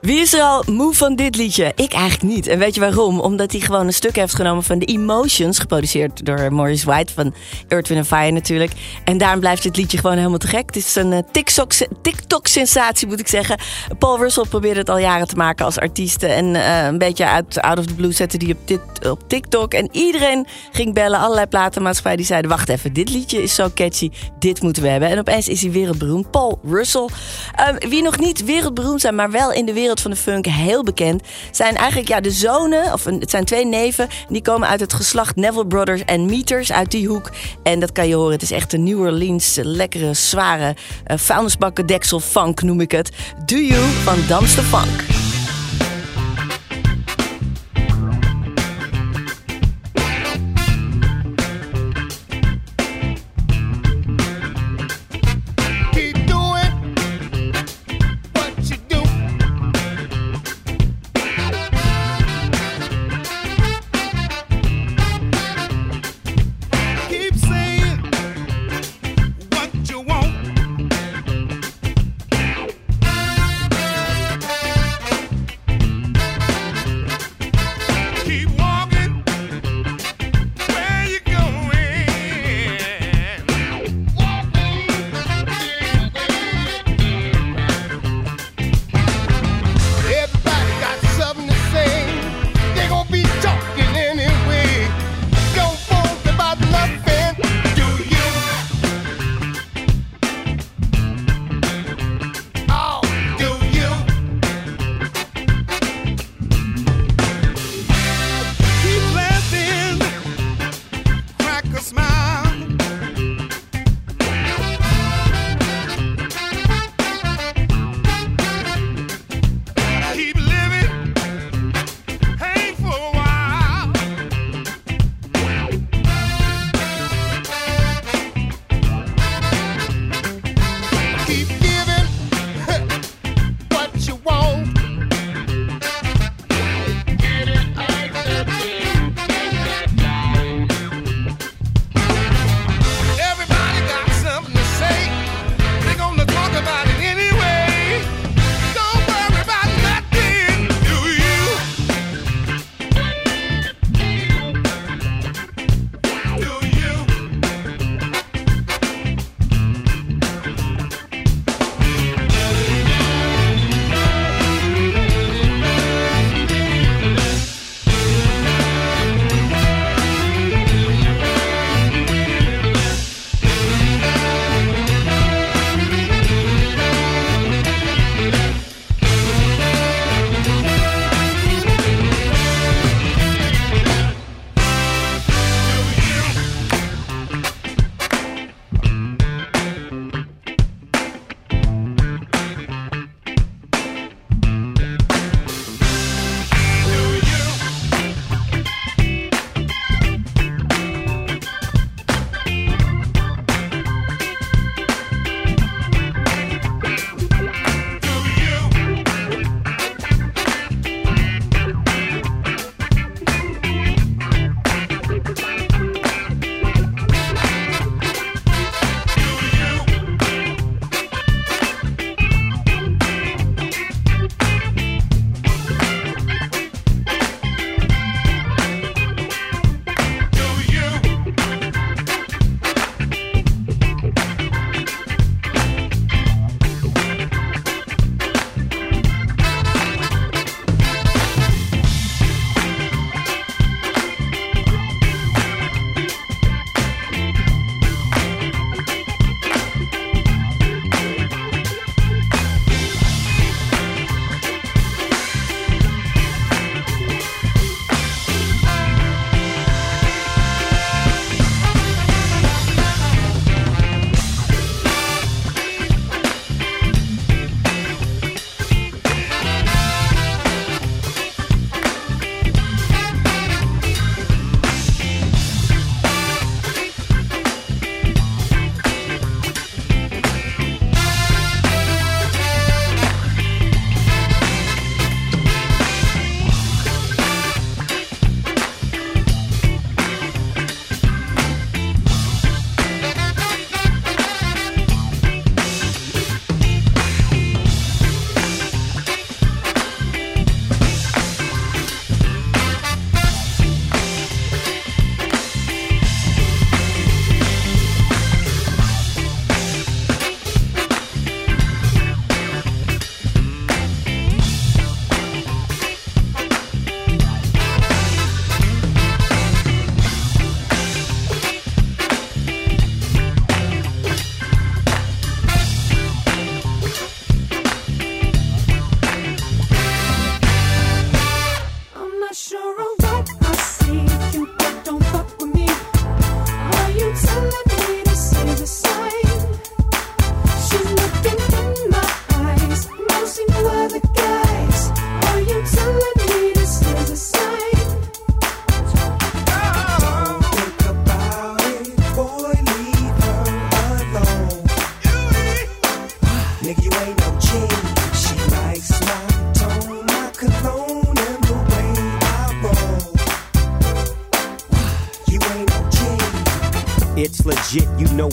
Wie 0.00 0.20
is 0.20 0.32
er 0.34 0.42
al 0.42 0.62
moe 0.66 0.94
van 0.94 1.14
dit 1.16 1.36
liedje? 1.36 1.72
Ik 1.74 1.92
eigenlijk 1.92 2.34
niet. 2.34 2.46
En 2.46 2.58
weet 2.58 2.74
je 2.74 2.80
waarom? 2.80 3.20
Omdat 3.20 3.52
hij 3.52 3.60
gewoon 3.60 3.86
een 3.86 3.92
stuk 3.92 4.16
heeft 4.16 4.34
genomen 4.34 4.62
van 4.62 4.78
The 4.78 4.84
Emotions, 4.84 5.58
geproduceerd 5.58 6.26
door 6.26 6.52
Maurice 6.52 6.86
White 6.86 7.12
van 7.12 7.34
Earth, 7.68 7.88
Wind 7.88 8.06
Fire 8.06 8.30
natuurlijk. 8.30 8.72
En 9.04 9.18
daarom 9.18 9.40
blijft 9.40 9.62
dit 9.62 9.76
liedje 9.76 9.98
gewoon 9.98 10.16
helemaal 10.16 10.38
te 10.38 10.46
gek. 10.46 10.62
Het 10.66 10.76
is 10.76 10.94
een 10.94 11.12
eh, 11.12 11.18
TikTok- 11.32 11.86
TikTok-sensatie, 12.02 13.06
moet 13.08 13.20
ik 13.20 13.28
zeggen. 13.28 13.58
Paul 13.98 14.18
Russell 14.18 14.44
probeerde 14.48 14.78
het 14.78 14.90
al 14.90 14.98
jaren 14.98 15.28
te 15.28 15.36
maken 15.36 15.64
als 15.64 15.78
artiest. 15.78 16.22
En 16.22 16.54
eh, 16.54 16.86
een 16.86 16.98
beetje 16.98 17.26
uit 17.26 17.60
Out 17.60 17.78
of 17.78 17.86
the 17.86 17.94
Blue 17.94 18.12
zette 18.12 18.38
die 18.38 18.56
op, 18.68 18.80
op 19.10 19.28
TikTok. 19.28 19.74
En 19.74 19.88
iedereen 19.92 20.46
ging 20.72 20.94
bellen, 20.94 21.18
allerlei 21.18 21.46
platenmaatschappijen 21.46 22.18
die 22.18 22.26
zeiden... 22.26 22.50
wacht 22.50 22.68
even, 22.68 22.92
dit 22.92 23.10
liedje 23.10 23.42
is 23.42 23.54
zo 23.54 23.68
catchy, 23.74 24.10
dit 24.38 24.62
moeten 24.62 24.82
we 24.82 24.88
hebben. 24.88 25.08
En 25.08 25.18
opeens 25.18 25.48
is 25.48 25.62
hij 25.62 25.70
wereldberoemd. 25.70 26.30
Paul 26.30 26.58
Russell. 26.64 27.08
Ehm, 27.54 27.88
wie 27.88 28.02
nog 28.02 28.18
niet 28.18 28.44
wereldberoemd 28.44 29.00
zijn, 29.00 29.14
maar 29.14 29.30
wel 29.30 29.52
in 29.58 29.66
de 29.66 29.72
wereld 29.72 30.00
van 30.00 30.10
de 30.10 30.16
funk 30.16 30.46
heel 30.46 30.84
bekend... 30.84 31.22
zijn 31.50 31.76
eigenlijk 31.76 32.08
ja, 32.08 32.20
de 32.20 32.30
zonen, 32.30 32.92
of 32.92 33.04
het 33.04 33.30
zijn 33.30 33.44
twee 33.44 33.66
neven... 33.66 34.08
die 34.28 34.42
komen 34.42 34.68
uit 34.68 34.80
het 34.80 34.92
geslacht 34.92 35.36
Neville 35.36 35.66
Brothers 35.66 36.04
en 36.04 36.26
Meters 36.26 36.72
uit 36.72 36.90
die 36.90 37.08
hoek. 37.08 37.30
En 37.62 37.80
dat 37.80 37.92
kan 37.92 38.08
je 38.08 38.14
horen, 38.14 38.32
het 38.32 38.42
is 38.42 38.50
echt 38.50 38.72
een 38.72 38.82
New 38.82 39.00
Orleans, 39.00 39.56
eh, 39.56 39.64
lekkere, 39.64 40.14
zware... 40.14 40.76
Uh, 41.06 41.16
vuilnisbakken 41.16 41.86
deksel 41.86 42.20
funk 42.20 42.62
noem 42.62 42.80
ik 42.80 42.90
het. 42.90 43.10
Do 43.44 43.56
You 43.56 43.82
van 44.04 44.18
Damster 44.28 44.62
Funk. 44.62 45.17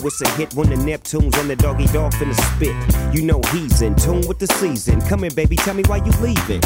It's 0.07 0.21
a 0.21 0.29
hit 0.31 0.53
when 0.53 0.69
the 0.69 0.75
Neptunes 0.75 1.37
and 1.39 1.49
the 1.49 1.55
doggy 1.55 1.87
dog 1.87 2.13
finna 2.13 2.35
spit. 2.53 2.75
You 3.15 3.23
know 3.23 3.41
he's 3.51 3.81
in 3.81 3.95
tune 3.95 4.27
with 4.27 4.39
the 4.39 4.47
season. 4.47 5.01
Come 5.01 5.21
here, 5.23 5.31
baby, 5.31 5.55
tell 5.55 5.73
me 5.73 5.83
why 5.87 5.97
you 5.97 6.11
leaving. 6.21 6.61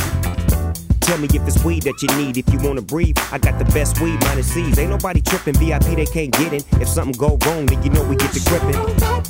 Tell 1.00 1.18
me 1.18 1.28
if 1.34 1.48
it's 1.48 1.64
weed 1.64 1.84
that 1.84 2.02
you 2.02 2.08
need. 2.18 2.38
If 2.38 2.52
you 2.54 2.60
wanna 2.60 2.82
breathe, 2.82 3.18
I 3.32 3.38
got 3.38 3.58
the 3.58 3.66
best 3.66 4.02
weed, 4.02 4.20
minus 4.22 4.54
C's. 4.54 4.78
Ain't 4.78 4.90
nobody 4.90 5.22
tripping. 5.22 5.56
VIP 5.56 5.96
they 5.96 6.06
can't 6.06 6.32
get 6.34 6.54
in. 6.54 6.82
If 6.82 6.88
something 6.88 7.18
go 7.18 7.38
wrong, 7.46 7.66
then 7.66 7.82
you 7.84 7.90
know 7.90 8.04
we 8.04 8.16
get 8.16 8.32
to 8.34 8.40
gripping. 8.50 9.29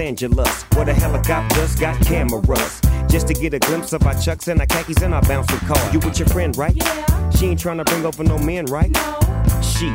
Angeles, 0.00 0.62
where 0.74 0.84
the 0.84 0.94
helicopters 0.94 1.76
got 1.76 2.00
cameras. 2.00 2.80
Just 3.08 3.28
to 3.28 3.34
get 3.34 3.54
a 3.54 3.58
glimpse 3.58 3.92
of 3.92 4.06
our 4.06 4.14
chucks 4.20 4.48
and 4.48 4.60
our 4.60 4.66
khakis 4.66 5.02
and 5.02 5.14
our 5.14 5.22
bouncing 5.22 5.58
car. 5.60 5.92
You 5.92 6.00
with 6.00 6.18
your 6.18 6.28
friend, 6.28 6.56
right? 6.56 6.74
Yeah. 6.74 7.30
She 7.30 7.46
ain't 7.46 7.60
trying 7.60 7.78
to 7.78 7.84
bring 7.84 8.04
over 8.04 8.24
no 8.24 8.38
men, 8.38 8.66
right? 8.66 8.90
No. 8.90 9.18
She, 9.62 9.92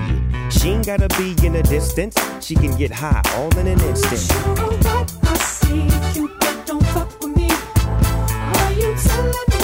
she 0.49 0.69
ain't 0.69 0.85
gotta 0.85 1.09
be 1.17 1.35
in 1.45 1.53
the 1.53 1.63
distance. 1.63 2.15
She 2.39 2.55
can 2.55 2.77
get 2.77 2.91
high 2.91 3.21
all 3.35 3.57
in 3.57 3.67
an 3.67 3.81
instant. 3.81 4.21
sure 4.21 4.55
what 4.55 5.13
I 5.23 5.35
see 5.37 6.19
you, 6.19 6.29
don't 6.65 6.85
fuck 6.87 7.19
with 7.21 7.35
me. 7.35 7.49
Are 7.49 8.71
you 8.73 8.95
telling 8.95 9.33
me 9.49 9.54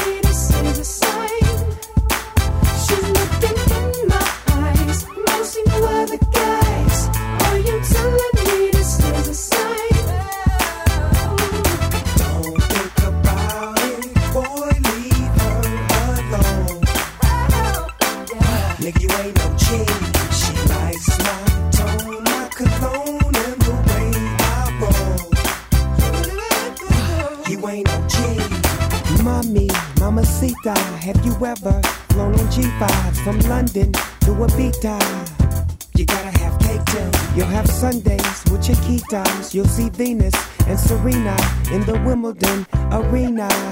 Chiquitas. 39.12 39.53
You'll 39.53 39.66
see 39.66 39.89
Venus 39.89 40.34
and 40.68 40.80
Serena 40.80 41.36
in 41.72 41.86
the 41.86 42.01
Wimbledon 42.05 42.66
arena. 42.91 43.71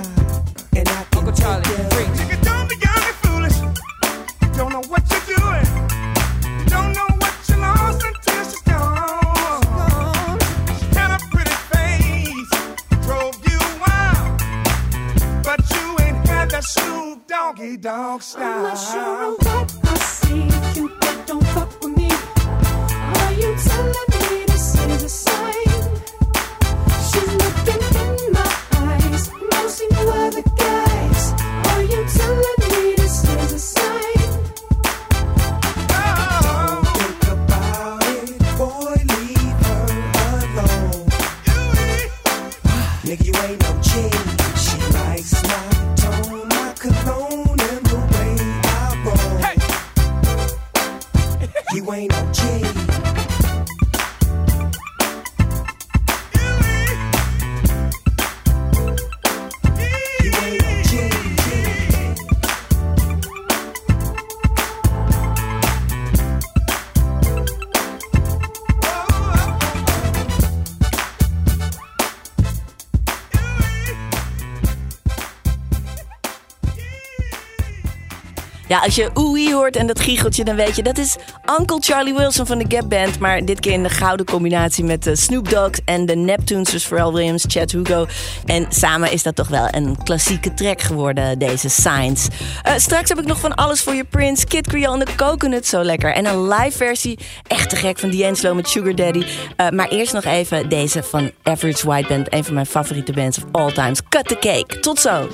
Ja, 78.70 78.80
als 78.80 78.96
je 78.96 79.12
oei 79.18 79.54
hoort 79.54 79.76
en 79.76 79.88
dat 79.88 80.00
giecheltje, 80.00 80.44
dan 80.44 80.56
weet 80.56 80.76
je 80.76 80.84
dat 80.84 80.98
is 80.98 81.16
Uncle 81.60 81.78
Charlie 81.80 82.14
Wilson 82.14 82.46
van 82.46 82.58
de 82.58 82.66
Gap 82.68 82.90
Band. 82.90 83.20
Maar 83.20 83.46
dit 83.46 83.60
keer 83.60 83.72
in 83.72 83.84
de 83.84 83.90
gouden 83.90 84.26
combinatie 84.26 84.84
met 84.84 85.04
de 85.04 85.16
Snoop 85.16 85.50
Dogg 85.50 85.80
en 85.86 86.06
de 86.06 86.16
Neptunes, 86.16 86.70
dus 86.70 86.86
Pharrell 86.86 87.12
Williams, 87.12 87.46
Chad 87.48 87.72
Hugo. 87.72 88.08
En 88.46 88.66
samen 88.70 89.12
is 89.12 89.24
dat 89.24 89.36
toch 89.36 89.48
wel 89.48 89.68
een 89.72 90.04
klassieke 90.04 90.54
track 90.54 90.82
geworden, 90.82 91.40
deze 91.40 91.70
Signs. 91.70 92.28
Eh, 92.62 92.74
straks 92.78 93.10
heb 93.10 93.20
ik 93.20 93.26
nog 93.26 93.40
van 93.40 93.56
alles 93.56 93.82
voor 93.82 93.94
je 93.94 94.04
Prince, 94.04 94.46
Kid 94.46 94.68
Creole 94.68 95.00
en 95.00 95.06
de 95.06 95.16
Coconut, 95.16 95.68
zo 95.68 95.84
lekker. 95.84 96.14
En 96.14 96.26
een 96.26 96.48
live 96.48 96.78
versie, 96.78 97.20
echt 97.48 97.70
te 97.70 97.76
gek, 97.76 98.00
van 98.00 98.10
D'Angelo 98.10 98.54
met 98.54 98.70
Sugar 98.70 98.96
Daddy. 98.96 99.26
Eh, 99.56 99.70
maar 99.70 99.88
eerst 99.88 100.14
nog 100.14 100.24
even 100.24 100.70
deze 100.70 101.04
van 101.04 101.32
Average 101.44 101.88
White 101.88 102.08
Band, 102.08 102.34
een 102.34 102.44
van 102.44 102.54
mijn 102.54 102.66
favoriete 102.66 103.12
bands 103.12 103.38
of 103.38 103.44
all 103.52 103.72
times. 103.72 104.00
Cut 104.10 104.28
the 104.28 104.38
Cake. 104.40 104.80
Tot 104.80 105.00
zo! 105.00 105.28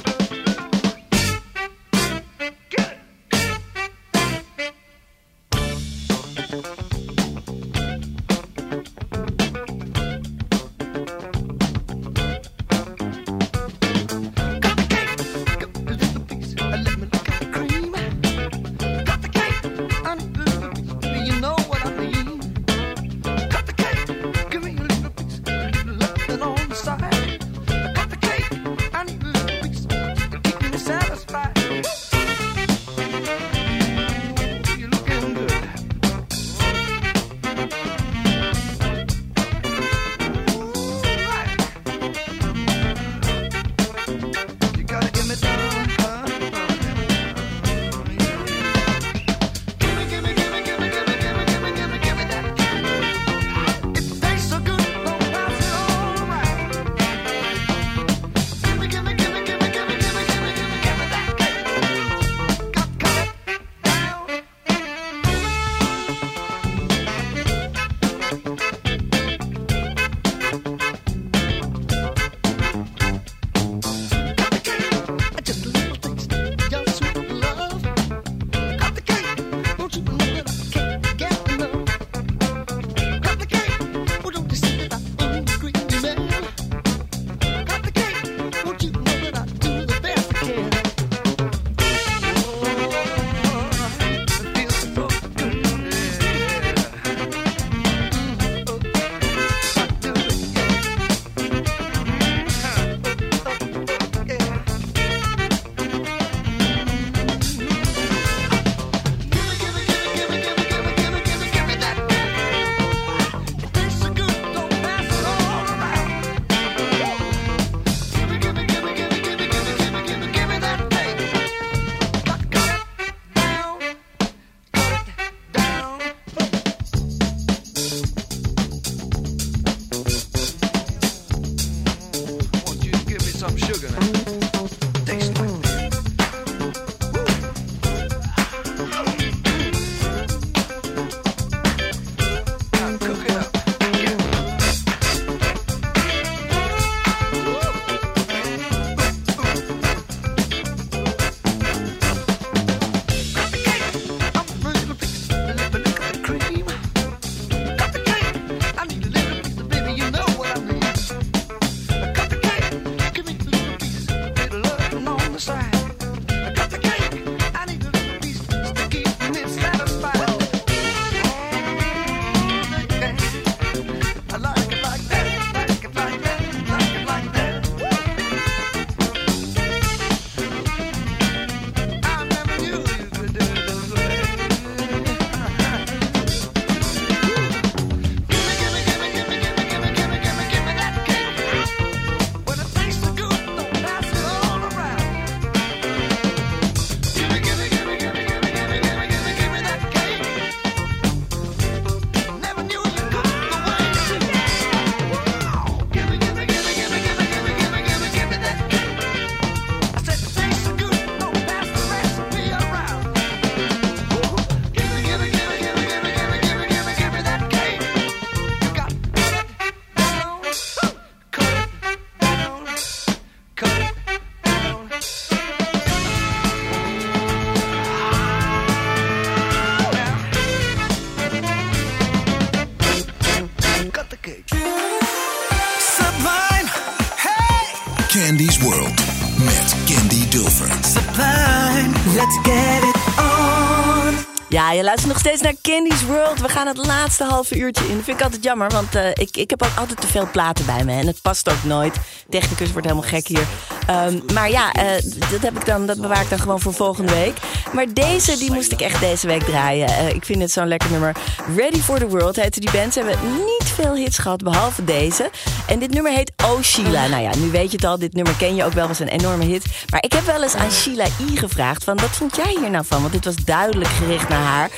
Ja, 244.66 244.72
je 244.72 244.84
luistert 244.84 245.07
nog 245.07 245.20
steeds 245.20 245.41
naar 245.41 245.53
Candy's 245.61 246.03
World. 246.03 246.41
We 246.41 246.49
gaan 246.49 246.68
het 246.68 246.78
laatste 246.78 247.24
halve 247.24 247.57
uurtje 247.57 247.86
in. 247.88 247.95
Dat 247.95 248.03
vind 248.03 248.18
ik 248.18 248.24
altijd 248.24 248.43
jammer, 248.43 248.70
want 248.70 248.95
eh, 248.95 249.09
ik, 249.09 249.38
ik 249.38 249.49
heb 249.49 249.63
ook 249.63 249.78
altijd 249.78 250.01
te 250.01 250.07
veel 250.07 250.28
platen 250.32 250.66
bij 250.66 250.84
me. 250.84 250.91
En 250.91 251.07
het 251.07 251.22
past 251.22 251.49
ook 251.49 251.63
nooit. 251.63 251.95
Technicus 252.30 252.72
wordt 252.72 252.88
helemaal 252.88 253.09
gek 253.09 253.28
hier. 253.28 253.47
Ehm, 253.88 254.20
maar 254.34 254.49
ja, 254.49 254.72
eh, 254.74 255.03
dat, 255.32 255.41
heb 255.41 255.55
ik 255.55 255.66
dan, 255.66 255.86
dat 255.86 256.01
bewaar 256.01 256.22
ik 256.22 256.30
dan 256.30 256.39
gewoon 256.39 256.59
voor 256.59 256.74
volgende 256.74 257.13
week. 257.13 257.38
Maar 257.74 257.93
deze, 257.93 258.38
die 258.38 258.51
moest 258.51 258.72
ik 258.72 258.82
echt 258.82 258.99
deze 258.99 259.28
week 259.28 259.43
draaien. 259.43 259.88
Eh, 259.88 260.09
ik 260.09 260.26
vind 260.26 260.41
het 260.41 260.51
zo'n 260.51 260.68
lekker 260.68 260.91
nummer. 260.91 261.16
Ready 261.55 261.82
for 261.82 261.99
the 261.99 262.07
World 262.07 262.36
heette 262.36 262.59
die 262.59 262.72
band. 262.72 262.93
Ze 262.93 262.99
hebben 262.99 263.34
niet 263.34 263.70
veel 263.74 263.95
hits 263.95 264.18
gehad, 264.18 264.43
behalve 264.43 264.84
deze. 264.84 265.30
En 265.68 265.80
dit 265.80 265.93
nummer 265.93 266.11
heet 266.11 266.32
Oh 266.43 266.61
Sheila. 266.61 267.07
Nou 267.07 267.22
ja, 267.22 267.36
nu 267.36 267.51
weet 267.51 267.72
je 267.72 267.78
het 267.78 267.86
al. 267.86 267.99
Dit 267.99 268.13
nummer 268.13 268.34
ken 268.34 268.55
je 268.55 268.63
ook 268.63 268.74
wel, 268.74 268.88
was 268.88 268.99
een 268.99 269.07
enorme 269.07 269.45
hit. 269.45 269.66
Maar 269.89 270.03
ik 270.03 270.11
heb 270.11 270.26
wel 270.26 270.43
eens 270.43 270.55
aan 270.55 270.72
Sheila 270.72 271.05
I 271.05 271.38
gevraagd 271.38 271.84
van... 271.84 271.97
wat 271.97 272.09
vond 272.09 272.36
jij 272.36 272.55
hier 272.59 272.70
nou 272.70 272.86
van? 272.88 273.01
Want 273.01 273.13
dit 273.13 273.26
was 273.26 273.36
duidelijk 273.36 273.89
gericht 273.89 274.30
naar 274.30 274.41
haar. 274.41 274.70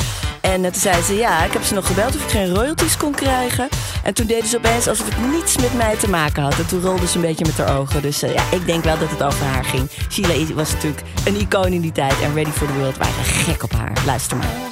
En 0.42 0.66
eh, 0.66 0.72
toen 0.72 0.82
zei 0.82 1.02
ze, 1.02 1.14
ja, 1.16 1.44
ik 1.44 1.54
heb 1.54 1.64
ze 1.64 1.74
nog 1.74 1.88
gebeld 1.88 2.16
of 2.16 2.24
ik 2.24 2.30
geen 2.30 2.56
royalties 2.56 2.98
kon 2.98 3.12
krijgen. 3.12 3.68
En 4.04 4.14
toen 4.14 4.26
deden 4.26 4.48
ze 4.50 4.58
opeens 4.58 4.88
alsof 4.88 5.08
het 5.10 5.32
niets 5.32 5.58
met 5.58 5.74
mij 5.74 5.96
te 5.96 6.10
maken 6.10 6.44
had. 6.44 6.60
En 6.60 6.68
toen 6.68 6.82
rolde 6.82 7.08
ze 7.08 7.16
een 7.16 7.22
beetje 7.22 7.46
met 7.46 7.58
haar 7.58 7.78
ogen. 7.78 8.02
Dus 8.02 8.22
eh, 8.22 8.34
ja, 8.34 8.44
ik 8.52 8.66
denk 8.66 8.84
wel 8.84 9.00
dat 9.00 9.10
het 9.10 9.24
over 9.24 9.46
haar 9.46 9.66
ging. 9.66 9.90
Sheila 10.10 10.54
was 10.54 10.72
natuurlijk 10.72 11.02
een 11.26 11.36
icoon 11.36 11.74
in 11.74 11.82
die 11.82 11.92
tijd. 11.92 12.22
En 12.22 12.34
Ready 12.34 12.52
for 12.52 12.68
the 12.68 12.74
World 12.74 12.98
waren 12.98 13.24
gek 13.24 13.64
op 13.64 13.72
haar. 13.72 13.94
Luister 14.06 14.38
maar. 14.38 14.66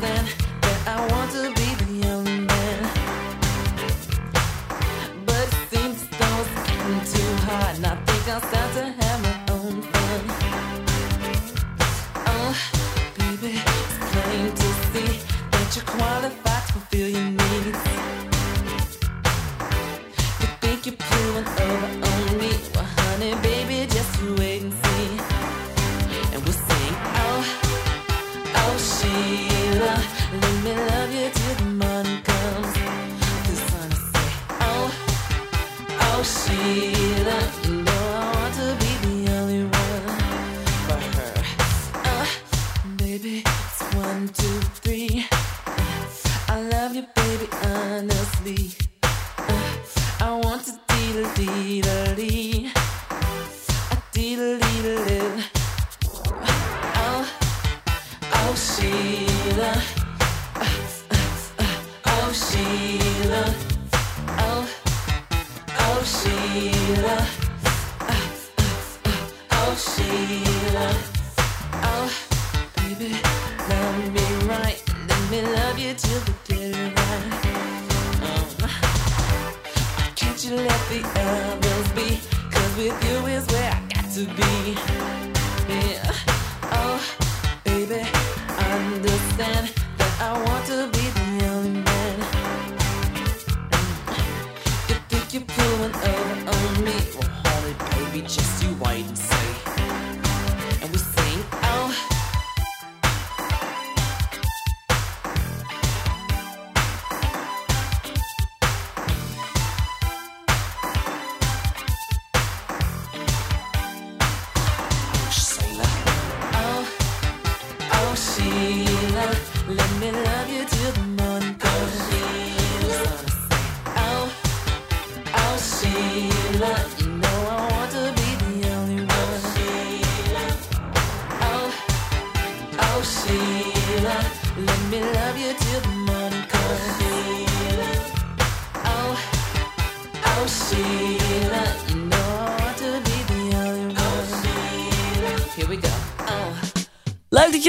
then. 0.00 0.39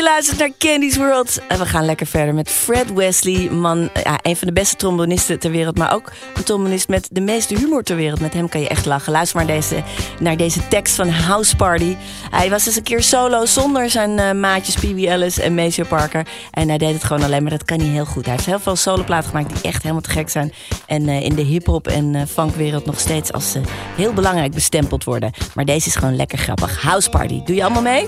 Je 0.01 0.07
luistert 0.07 0.39
naar 0.39 0.51
Candy's 0.57 0.95
World. 0.95 1.39
En 1.47 1.59
we 1.59 1.65
gaan 1.65 1.85
lekker 1.85 2.07
verder 2.07 2.33
met 2.33 2.49
Fred 2.49 2.93
Wesley. 2.93 3.49
Man, 3.49 3.89
ja, 4.03 4.19
een 4.21 4.35
van 4.35 4.47
de 4.47 4.53
beste 4.53 4.75
trombonisten 4.75 5.39
ter 5.39 5.51
wereld. 5.51 5.77
Maar 5.77 5.93
ook 5.93 6.11
een 6.35 6.43
trombonist 6.43 6.87
met 6.87 7.07
de 7.11 7.21
meeste 7.21 7.55
humor 7.55 7.83
ter 7.83 7.95
wereld. 7.95 8.19
Met 8.19 8.33
hem 8.33 8.49
kan 8.49 8.61
je 8.61 8.67
echt 8.67 8.85
lachen. 8.85 9.11
Luister 9.11 9.37
maar 9.37 9.47
deze, 9.47 9.83
naar 10.19 10.37
deze 10.37 10.67
tekst 10.67 10.95
van 10.95 11.09
House 11.09 11.55
Party. 11.55 11.95
Hij 12.31 12.49
was 12.49 12.65
eens 12.65 12.75
een 12.75 12.83
keer 12.83 13.03
solo 13.03 13.45
zonder 13.45 13.89
zijn 13.89 14.19
eh, 14.19 14.31
maatjes 14.31 14.75
Pee 14.75 14.95
Wee 14.95 15.09
Ellis 15.09 15.39
en 15.39 15.55
Maceo 15.55 15.83
Parker. 15.83 16.27
En 16.51 16.67
hij 16.69 16.77
deed 16.77 16.93
het 16.93 17.03
gewoon 17.03 17.23
alleen, 17.23 17.41
maar 17.41 17.51
dat 17.51 17.65
kan 17.65 17.79
hij 17.79 17.89
heel 17.89 18.05
goed. 18.05 18.25
Hij 18.25 18.33
heeft 18.33 18.45
heel 18.45 18.59
veel 18.59 18.75
soloplaten 18.75 19.29
gemaakt 19.29 19.53
die 19.53 19.61
echt 19.61 19.81
helemaal 19.81 20.03
te 20.03 20.09
gek 20.09 20.29
zijn. 20.29 20.53
En 20.85 21.07
eh, 21.07 21.21
in 21.21 21.35
de 21.35 21.43
hip-hop 21.43 21.87
en 21.87 22.15
eh, 22.15 22.21
funkwereld 22.27 22.85
nog 22.85 22.99
steeds 22.99 23.31
als 23.31 23.55
heel 23.95 24.13
belangrijk 24.13 24.51
bestempeld 24.51 25.03
worden. 25.03 25.31
Maar 25.55 25.65
deze 25.65 25.87
is 25.87 25.95
gewoon 25.95 26.15
lekker 26.15 26.37
grappig. 26.37 26.81
House 26.81 27.09
Party. 27.09 27.43
Doe 27.43 27.55
je 27.55 27.63
allemaal 27.63 27.81
mee? 27.81 28.07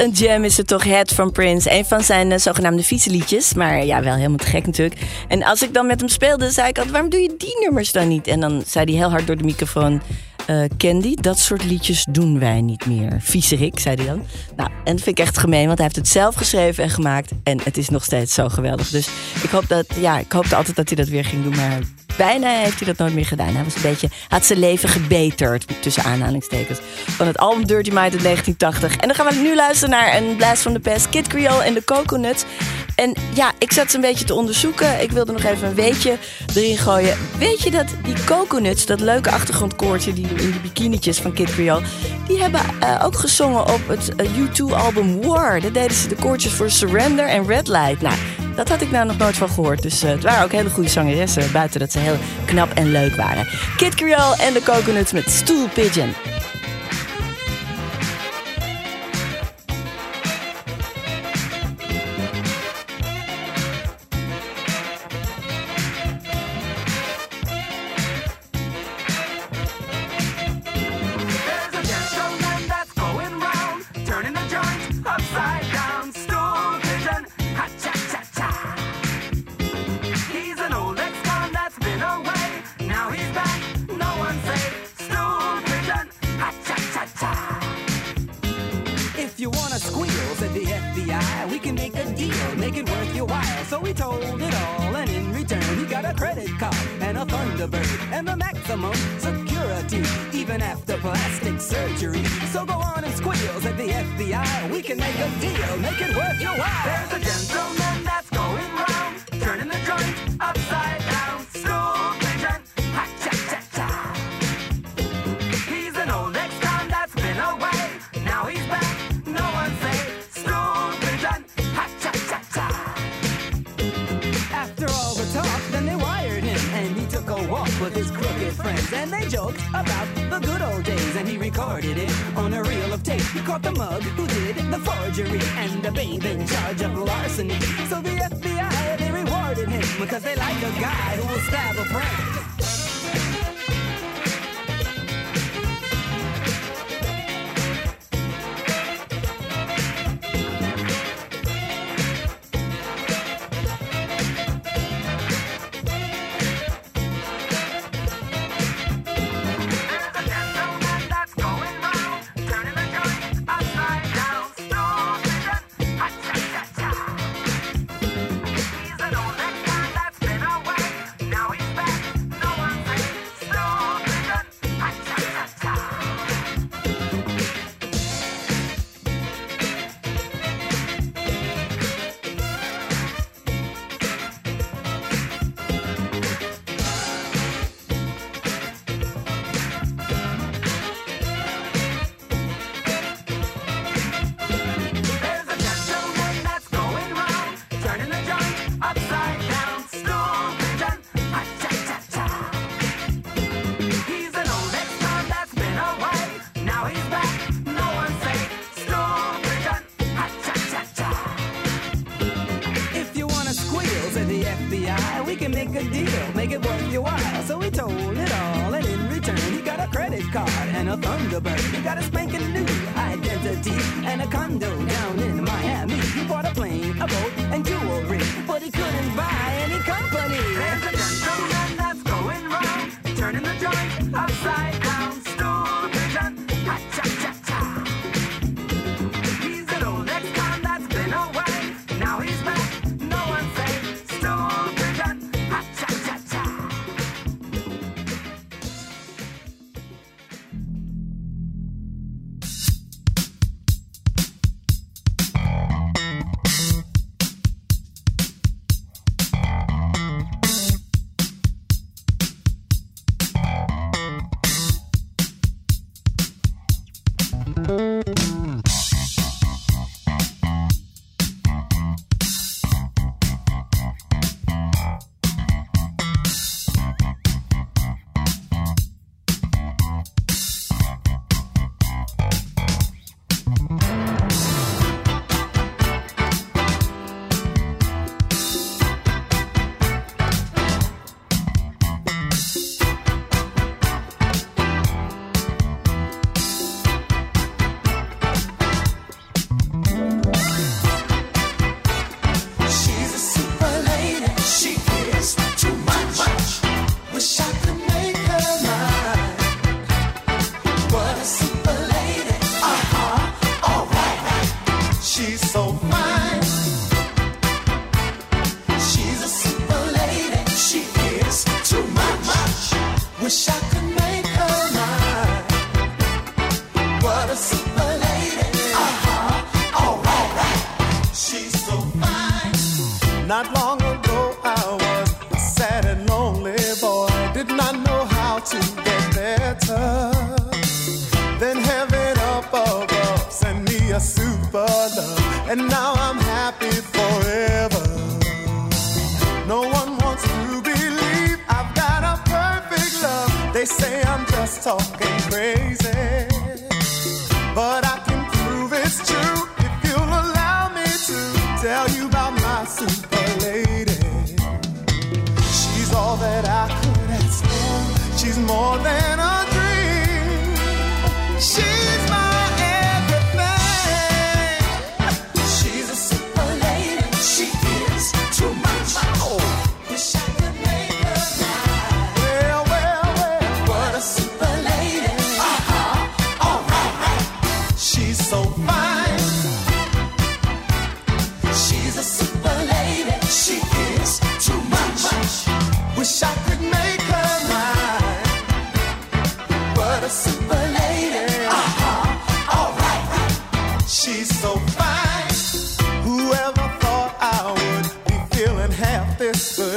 Een 0.00 0.10
jam 0.10 0.44
is 0.44 0.56
het 0.56 0.66
toch, 0.66 0.84
Het 0.84 1.12
van 1.12 1.32
Prince. 1.32 1.72
Een 1.72 1.84
van 1.84 2.02
zijn 2.02 2.32
eh, 2.32 2.38
zogenaamde 2.38 2.82
fietsliedjes. 2.82 3.54
Maar 3.54 3.84
ja, 3.84 4.02
wel 4.02 4.14
helemaal 4.14 4.36
te 4.36 4.46
gek 4.46 4.66
natuurlijk. 4.66 5.00
En 5.28 5.42
als 5.42 5.62
ik 5.62 5.74
dan 5.74 5.86
met 5.86 6.00
hem 6.00 6.08
speelde, 6.08 6.50
zei 6.50 6.68
ik 6.68 6.76
altijd... 6.76 6.92
waarom 6.92 7.10
doe 7.10 7.20
je 7.20 7.34
die 7.38 7.58
nummers 7.60 7.92
dan 7.92 8.08
niet? 8.08 8.26
En 8.26 8.40
dan 8.40 8.62
zei 8.66 8.84
hij 8.84 8.94
heel 8.94 9.10
hard 9.10 9.26
door 9.26 9.36
de 9.36 9.44
microfoon... 9.44 10.02
eh, 10.46 10.62
Candy, 10.78 11.14
dat 11.14 11.38
soort 11.38 11.64
liedjes 11.64 12.06
doen 12.10 12.38
wij 12.38 12.60
niet 12.60 12.86
meer. 12.86 13.16
Viezerik, 13.20 13.78
zei 13.78 13.96
hij 13.96 14.06
dan. 14.06 14.22
Nou, 14.56 14.70
en 14.84 14.94
dat 14.94 15.04
vind 15.04 15.18
ik 15.18 15.24
echt 15.24 15.38
gemeen, 15.38 15.66
want 15.66 15.78
hij 15.78 15.86
heeft 15.86 15.98
het 15.98 16.08
zelf 16.08 16.34
geschreven 16.34 16.84
en 16.84 16.90
gemaakt. 16.90 17.30
En 17.42 17.60
het 17.64 17.76
is 17.76 17.88
nog 17.88 18.04
steeds 18.04 18.34
zo 18.34 18.48
geweldig. 18.48 18.88
Dus 18.88 19.08
ik 19.42 19.50
hoop 19.50 19.68
dat, 19.68 19.86
ja, 20.00 20.18
ik 20.18 20.32
hoopte 20.32 20.56
altijd 20.56 20.76
dat 20.76 20.88
hij 20.88 20.96
dat 20.96 21.08
weer 21.08 21.24
ging 21.24 21.42
doen. 21.42 21.56
Maar 21.56 21.78
bijna 22.16 22.48
heeft 22.48 22.78
hij 22.78 22.86
dat 22.88 22.98
nooit 22.98 23.14
meer 23.14 23.26
gedaan. 23.26 23.54
Hij 23.54 23.64
was 23.64 23.74
een 23.74 23.82
beetje, 23.82 24.08
had 24.28 24.44
zijn 24.44 24.58
leven 24.58 24.88
gebeterd, 24.88 25.82
tussen 25.82 26.02
aanhalingstekens. 26.02 26.78
Van 27.06 27.26
het 27.26 27.38
album 27.38 27.66
Dirty 27.66 27.90
Mind 27.90 28.12
uit 28.12 28.22
1980. 28.22 28.96
En 28.96 29.08
dan 29.08 29.16
gaan 29.16 29.26
we 29.26 29.40
nu 29.42 29.54
luisteren 29.54 29.90
naar 29.90 30.16
een 30.16 30.36
Blast 30.36 30.60
from 30.60 30.72
the 30.72 30.80
Past. 30.80 31.08
Kid 31.08 31.26
Creole 31.26 31.62
en 31.62 31.74
de 31.74 31.84
Coconuts. 31.84 32.44
En 33.00 33.14
ja, 33.34 33.52
ik 33.58 33.72
zat 33.72 33.92
een 33.92 34.00
beetje 34.00 34.24
te 34.24 34.34
onderzoeken. 34.34 35.02
Ik 35.02 35.10
wilde 35.10 35.32
nog 35.32 35.42
even 35.42 35.68
een 35.68 35.74
weetje 35.74 36.18
erin 36.54 36.76
gooien. 36.76 37.16
Weet 37.38 37.62
je 37.62 37.70
dat 37.70 37.86
die 38.04 38.24
Coconuts, 38.24 38.86
dat 38.86 39.00
leuke 39.00 39.30
achtergrondkoortje 39.30 40.12
die 40.12 40.26
in 40.28 40.50
die 40.50 40.60
bikinietjes 40.60 41.18
van 41.18 41.32
Kid 41.32 41.50
Creole, 41.50 41.82
die 42.26 42.40
hebben 42.40 42.60
eh, 42.80 43.04
ook 43.04 43.16
gezongen 43.16 43.60
op 43.60 43.88
het 43.88 44.14
eh, 44.14 44.26
U2-album 44.26 45.22
War. 45.22 45.60
Daar 45.60 45.72
deden 45.72 45.96
ze 45.96 46.08
de 46.08 46.14
koortjes 46.14 46.52
voor 46.52 46.70
Surrender 46.70 47.26
en 47.26 47.46
Red 47.46 47.68
Light. 47.68 48.00
Nou, 48.00 48.14
dat 48.56 48.68
had 48.68 48.80
ik 48.80 48.90
nou 48.90 49.06
nog 49.06 49.18
nooit 49.18 49.36
van 49.36 49.48
gehoord. 49.48 49.82
Dus 49.82 50.02
eh, 50.02 50.10
het 50.10 50.22
waren 50.22 50.44
ook 50.44 50.52
hele 50.52 50.70
goede 50.70 50.88
zangeressen, 50.88 51.52
buiten 51.52 51.80
dat 51.80 51.92
ze 51.92 51.98
heel 51.98 52.18
knap 52.44 52.72
en 52.74 52.90
leuk 52.90 53.16
waren. 53.16 53.46
Kid 53.76 53.94
Creole 53.94 54.36
en 54.36 54.52
de 54.52 54.62
Coconuts 54.62 55.12
met 55.12 55.30
Stool 55.30 55.68
Pigeon. 55.68 56.14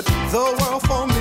The 0.06 0.44
world 0.60 0.82
for 0.88 1.08
me 1.08 1.13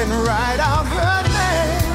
and 0.00 0.10
write 0.10 0.60
out 0.60 0.86
her 0.86 1.22
name. 1.38 1.88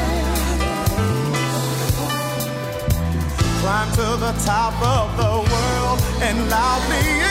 Climb 3.62 3.90
to 3.92 4.08
the 4.26 4.34
top 4.44 4.76
of 4.82 5.16
the 5.16 5.34
world 5.52 6.00
and 6.22 6.50
loudly 6.50 7.23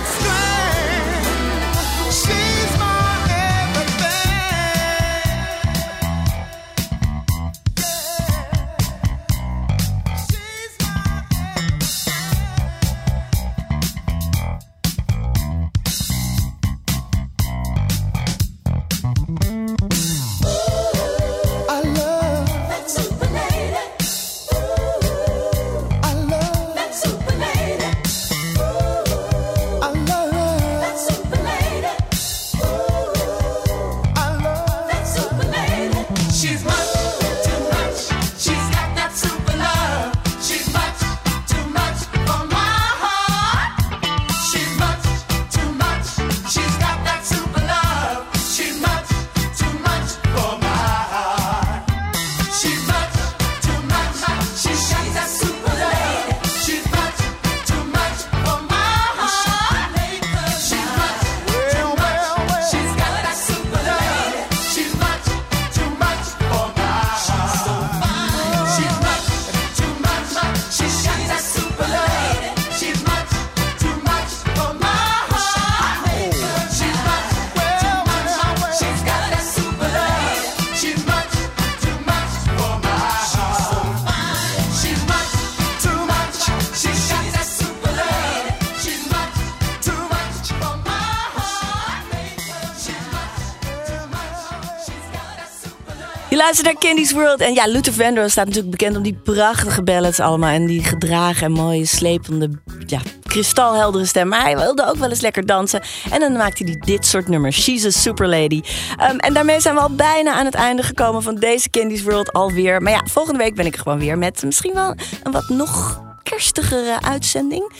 luistert 96.53 96.83
naar 96.83 96.91
Candy's 96.91 97.13
World. 97.13 97.41
En 97.41 97.55
ja, 97.55 97.67
Luther 97.67 97.93
Vandross 97.93 98.33
staat 98.33 98.47
natuurlijk 98.47 98.71
bekend 98.71 98.97
om 98.97 99.03
die 99.03 99.15
prachtige 99.15 99.83
ballads 99.83 100.21
allemaal. 100.21 100.51
En 100.51 100.67
die 100.67 100.85
gedragen 100.85 101.47
en 101.47 101.53
mooie, 101.53 101.87
slepende, 101.87 102.51
ja, 102.87 103.01
kristalheldere 103.23 104.05
stem. 104.05 104.29
Maar 104.29 104.43
hij 104.43 104.57
wilde 104.57 104.87
ook 104.87 104.97
wel 104.97 105.09
eens 105.09 105.21
lekker 105.21 105.47
dansen. 105.47 105.83
En 106.11 106.21
dan 106.21 106.33
maakte 106.33 106.65
hij 106.65 106.77
dit 106.79 107.07
soort 107.07 107.29
nummers. 107.29 107.63
She's 107.63 107.85
a 107.85 107.91
Super 107.91 108.29
Lady. 108.29 108.63
Ehm, 108.97 109.17
en 109.17 109.35
daarmee 109.35 109.61
zijn 109.61 109.75
we 109.75 109.81
al 109.81 109.95
bijna 109.95 110.33
aan 110.33 110.45
het 110.45 110.55
einde 110.55 110.83
gekomen 110.83 111.23
van 111.23 111.35
deze 111.35 111.71
Candy's 111.71 112.03
World 112.03 112.33
alweer. 112.33 112.83
Maar 112.83 112.93
ja, 112.93 113.05
volgende 113.11 113.39
week 113.39 113.55
ben 113.55 113.67
ik 113.67 113.75
er 113.75 113.81
gewoon 113.81 113.99
weer 113.99 114.19
met 114.19 114.43
misschien 114.43 114.75
wel 114.75 114.95
een 115.23 115.33
wat 115.33 115.49
nog 115.49 116.01
kerstigere 116.23 117.03
uitzending. 117.03 117.73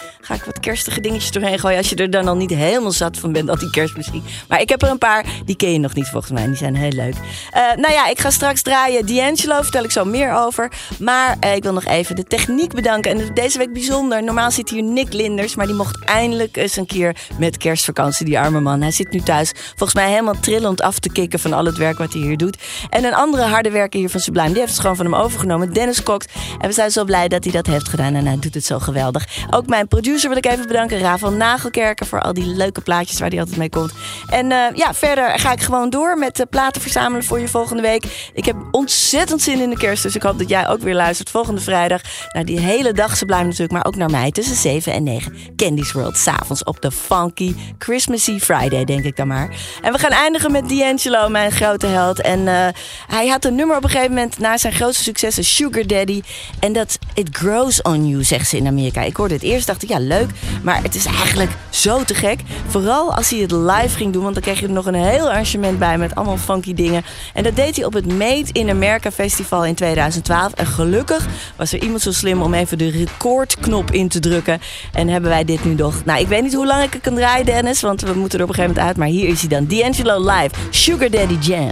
Wat 0.47 0.61
kerstige 0.61 1.01
dingetjes 1.01 1.31
doorheen 1.31 1.59
gooien. 1.59 1.79
Als 1.79 1.89
je 1.89 1.97
er 1.97 2.11
dan 2.11 2.29
al 2.29 2.37
niet 2.37 2.51
helemaal 2.51 2.93
zat 2.93 3.19
van 3.19 3.33
bent, 3.33 3.49
al 3.49 3.59
die 3.59 3.71
kerstmuziek. 3.71 4.23
Maar 4.49 4.61
ik 4.61 4.69
heb 4.69 4.83
er 4.83 4.91
een 4.91 4.99
paar, 4.99 5.27
die 5.45 5.57
ken 5.57 5.73
je 5.73 5.79
nog 5.79 5.95
niet 5.95 6.09
volgens 6.09 6.33
mij. 6.33 6.47
Die 6.47 6.57
zijn 6.57 6.77
heel 6.77 6.91
leuk. 6.91 7.15
Eh, 7.51 7.63
nou 7.77 7.93
ja, 7.93 8.09
ik 8.09 8.19
ga 8.19 8.31
straks 8.31 8.63
draaien 8.63 9.07
D'Angelo. 9.07 9.63
Vertel 9.63 9.85
ik 9.85 9.91
zo 9.91 10.05
meer 10.05 10.35
over. 10.35 10.73
Maar 10.99 11.37
eh, 11.41 11.55
ik 11.55 11.63
wil 11.63 11.73
nog 11.73 11.85
even 11.85 12.17
de 12.17 12.25
techniek 12.25 12.75
bedanken. 12.75 13.11
En 13.11 13.35
deze 13.35 13.59
week 13.59 13.73
bijzonder. 13.73 14.23
Normaal 14.23 14.51
zit 14.51 14.71
hier 14.71 14.83
Nick 14.83 15.13
Linders. 15.13 15.55
Maar 15.55 15.67
die 15.67 15.75
mocht 15.75 16.05
eindelijk 16.05 16.57
eens 16.57 16.77
een 16.77 16.87
keer 16.87 17.17
met 17.39 17.57
kerstvakantie, 17.57 18.27
die 18.27 18.39
arme 18.39 18.61
man. 18.61 18.81
Hij 18.81 18.91
zit 18.91 19.11
nu 19.11 19.21
thuis 19.21 19.53
volgens 19.69 19.95
mij 19.95 20.11
helemaal 20.11 20.41
trillend 20.41 20.83
af 20.83 20.99
te 20.99 21.09
kicken 21.09 21.39
van 21.39 21.53
al 21.53 21.65
het 21.65 21.77
werk 21.77 21.99
wat 21.99 22.13
hij 22.13 22.23
hier 22.23 22.37
doet. 22.37 22.57
En 22.91 23.05
een 23.05 23.15
andere 23.15 23.43
harde 23.43 23.71
werker 23.71 24.01
hier 24.01 24.11
van 24.11 24.21
Sublime, 24.21 24.49
die 24.49 24.59
heeft 24.59 24.71
het 24.71 24.81
gewoon 24.81 24.97
van 24.97 25.05
hem 25.05 25.15
overgenomen. 25.15 25.73
Dennis 25.73 26.03
Cox. 26.03 26.27
En 26.59 26.69
we 26.69 26.75
zijn 26.75 26.91
zo 26.91 27.05
blij 27.05 27.29
dat 27.29 27.45
hij 27.45 27.53
dat 27.53 27.67
heeft 27.67 27.89
gedaan. 27.89 28.15
En 28.15 28.27
hij 28.27 28.39
doet 28.39 28.55
het 28.55 28.65
zo 28.65 28.79
geweldig. 28.79 29.27
Ook 29.51 29.67
mijn 29.67 29.89
producer 29.89 30.22
wil 30.29 30.37
ik 30.37 30.47
even 30.47 30.67
bedanken. 30.67 30.99
Rafael 30.99 31.33
Nagelkerken 31.33 32.07
voor 32.07 32.21
al 32.21 32.33
die 32.33 32.47
leuke 32.47 32.81
plaatjes 32.81 33.19
waar 33.19 33.29
hij 33.29 33.39
altijd 33.39 33.57
mee 33.57 33.69
komt. 33.69 33.93
En 34.29 34.53
eh, 34.53 34.59
ja, 34.75 34.95
verder 34.95 35.39
ga 35.39 35.53
ik 35.53 35.61
gewoon 35.61 35.91
door 35.91 36.19
met 36.19 36.41
uh, 36.41 36.47
platen 36.51 36.83
verzamelen 36.83 37.25
voor 37.25 37.41
je 37.41 37.49
volgende 37.49 37.83
week. 37.83 38.31
Ik 38.35 38.45
heb 38.45 38.57
ontzettend 38.71 39.43
zin 39.43 39.61
in 39.61 39.71
de 39.71 39.77
kerst. 39.77 40.03
Dus 40.03 40.17
ik 40.17 40.23
hoop 40.23 40.39
dat 40.39 40.49
jij 40.49 40.69
ook 40.69 40.81
weer 40.81 40.95
luistert 40.95 41.31
volgende 41.31 41.61
vrijdag. 41.61 42.01
Naar 42.33 42.45
die 42.45 42.61
hele 42.61 42.93
dag 42.93 43.17
Sublime 43.17 43.43
natuurlijk. 43.43 43.73
Maar 43.73 43.85
ook 43.85 43.97
naar 43.97 44.11
mij 44.11 44.31
tussen 44.31 44.57
7 44.57 44.93
en 44.93 45.03
9. 45.03 45.37
Candy's 45.57 45.93
World. 45.93 46.17
S'avonds 46.17 46.65
op 46.65 46.81
de 46.81 46.91
funky 46.91 47.55
Christmassy 47.79 48.39
Friday, 48.39 48.85
denk 48.85 49.05
ik 49.05 49.17
dan 49.17 49.27
maar. 49.27 49.57
En 49.83 49.93
we 49.93 49.99
gaan 49.99 50.11
eindigen 50.11 50.53
met 50.53 50.69
D'Angelo, 50.69 51.29
mijn 51.29 51.53
grote 51.53 51.87
held. 51.87 52.21
En 52.21 52.41
uh, 52.41 52.69
hij 53.07 53.29
had 53.29 53.45
een 53.45 53.55
nummer 53.55 53.77
op 53.77 53.85
een 53.85 53.91
gegeven 53.91 54.15
moment 54.15 54.39
na 54.39 54.57
zijn 54.57 54.73
grootste 54.73 55.03
successen, 55.03 55.45
Sugar 55.45 55.87
Daddy. 55.87 56.23
En 56.61 56.73
dat 56.73 56.99
It 57.15 57.29
Grows 57.33 57.83
On 57.83 58.09
You. 58.09 58.25
zegt 58.25 58.49
ze 58.49 58.57
in 58.57 58.67
Amerika. 58.67 59.03
Ik 59.03 59.17
hoorde 59.17 59.35
het 59.35 59.43
eerst, 59.43 59.67
dacht 59.67 59.83
ik, 59.83 59.89
ja, 59.89 59.99
leuk. 60.03 60.31
Maar 60.63 60.83
het 60.83 60.95
is 60.95 61.07
eigenlijk 61.07 61.51
zo 61.71 62.05
te 62.05 62.15
gek. 62.15 62.41
Vooral 62.67 63.15
als 63.15 63.31
hij 63.31 63.39
het 63.39 63.53
live 63.53 63.97
ging 63.97 64.13
doen, 64.13 64.23
want 64.23 64.35
dan 64.35 64.43
kreeg 64.43 64.61
je 64.61 64.67
er 64.67 64.73
nog 64.73 64.87
een 64.87 64.95
heel 64.95 65.31
arrangement 65.31 65.79
bij 65.79 65.99
met 65.99 66.15
allemaal 66.15 66.37
funky 66.37 66.75
dingen. 66.75 67.05
En 67.35 67.43
dat 67.43 67.57
deed 67.57 67.77
hij 67.77 67.85
op 67.85 67.93
het 67.93 68.07
Made 68.07 68.47
in 68.53 68.71
America 68.71 69.11
Festival 69.11 69.65
in 69.65 69.75
2012. 69.75 70.53
En 70.53 70.67
gelukkig 70.67 71.27
was 71.57 71.73
er 71.73 71.83
iemand 71.83 72.03
zo 72.03 72.13
slim 72.13 72.43
om 72.43 72.55
even 72.55 72.79
de 72.79 72.91
recordknop 72.91 73.91
in 73.91 74.09
te 74.09 74.21
drukken. 74.21 74.61
En 74.93 75.09
hebben 75.09 75.31
wij 75.31 75.45
dit 75.45 75.65
nu 75.65 75.75
nog. 75.75 76.05
Nou, 76.05 76.21
ik 76.21 76.29
weet 76.29 76.43
niet 76.43 76.55
hoe 76.55 76.67
lang 76.67 76.83
ik 76.83 76.93
het 76.93 77.03
kan 77.03 77.15
draaien, 77.15 77.47
Dennis, 77.47 77.81
want 77.81 78.01
we 78.01 78.13
moeten 78.15 78.39
er 78.39 78.45
op 78.45 78.51
een 78.51 78.55
gegeven 78.55 78.77
moment 78.77 78.79
uit. 78.79 78.97
Maar 78.97 79.09
hier 79.09 79.29
is 79.29 79.41
hij 79.41 79.49
dan, 79.49 79.67
D'Angelo 79.67 80.31
live, 80.31 80.51
Sugar 80.71 81.11
Daddy 81.11 81.37
Jam. 81.41 81.71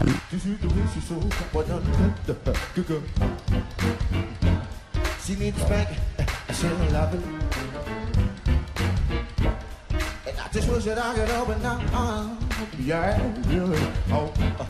And 10.31 10.39
I 10.39 10.49
just 10.53 10.69
wish 10.69 10.85
that 10.85 10.97
I 10.97 11.13
could 11.15 11.31
open 11.31 11.65
up, 11.67 11.83
uh, 11.93 12.37
yeah, 12.79 13.21
really. 13.49 13.81
Oh, 14.13 14.33
uh, 14.61 14.67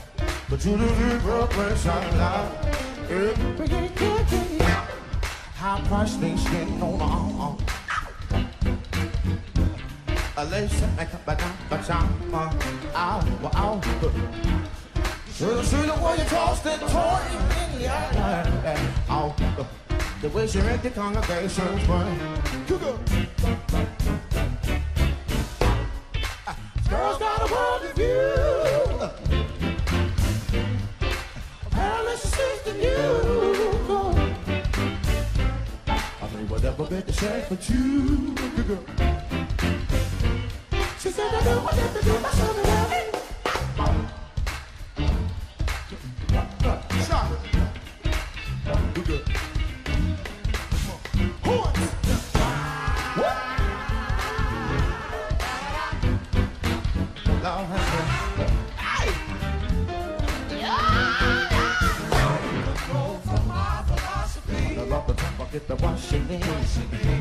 but 0.48 0.64
you 0.64 0.76
do 0.78 0.86
the 0.86 1.20
progress 1.22 1.86
I 1.86 2.10
love. 2.16 2.50
How 5.56 5.78
price 5.80 6.16
things 6.16 6.42
getting 6.44 6.82
on, 6.82 7.00
uh, 7.02 7.44
uh. 7.44 7.56
A 10.38 10.44
lace 10.46 10.82
make 10.96 11.12
up 11.12 11.28
a 11.28 11.36
down, 11.36 11.56
but 11.68 11.90
I'm, 11.90 12.34
uh, 12.34 12.52
ow, 12.94 13.20
well, 13.42 13.52
ow. 13.54 13.80
Should 15.34 15.64
see 15.66 15.82
the 15.82 15.94
way 16.02 16.16
you 16.16 16.24
tossed 16.24 16.66
and 16.66 16.80
torn 16.88 17.22
in, 17.60 17.80
yeah, 17.82 18.12
yeah, 18.14 18.62
yeah. 18.62 19.10
Ow, 19.10 19.34
uh. 19.58 19.64
The 20.22 20.28
way 20.30 20.46
she 20.46 20.60
read 20.60 20.82
the 20.82 20.90
congregation's 20.90 21.82
funny. 21.86 22.16
Girls 26.90 27.18
got 27.18 27.48
a 27.48 27.52
world 27.54 27.84
of 27.84 27.94
view. 27.94 28.34
Apparently 31.66 32.16
she 32.16 32.26
the 32.64 32.74
new. 32.74 33.94
I 36.20 36.26
mean, 36.34 36.48
whatever 36.48 36.86
bit 36.86 37.06
to 37.06 37.12
say 37.12 37.44
for 37.46 37.54
you. 37.72 38.34
She 40.98 41.10
said, 41.10 41.32
I 41.32 41.44
know 41.44 41.60
what 41.60 41.76
you 41.76 41.80
have 41.82 41.96
to 41.96 42.04
do, 42.04 42.18
my 42.18 42.30
son, 42.30 43.19
get 65.52 65.66
the 65.66 65.76
washing 65.76 66.26
in. 66.30 66.40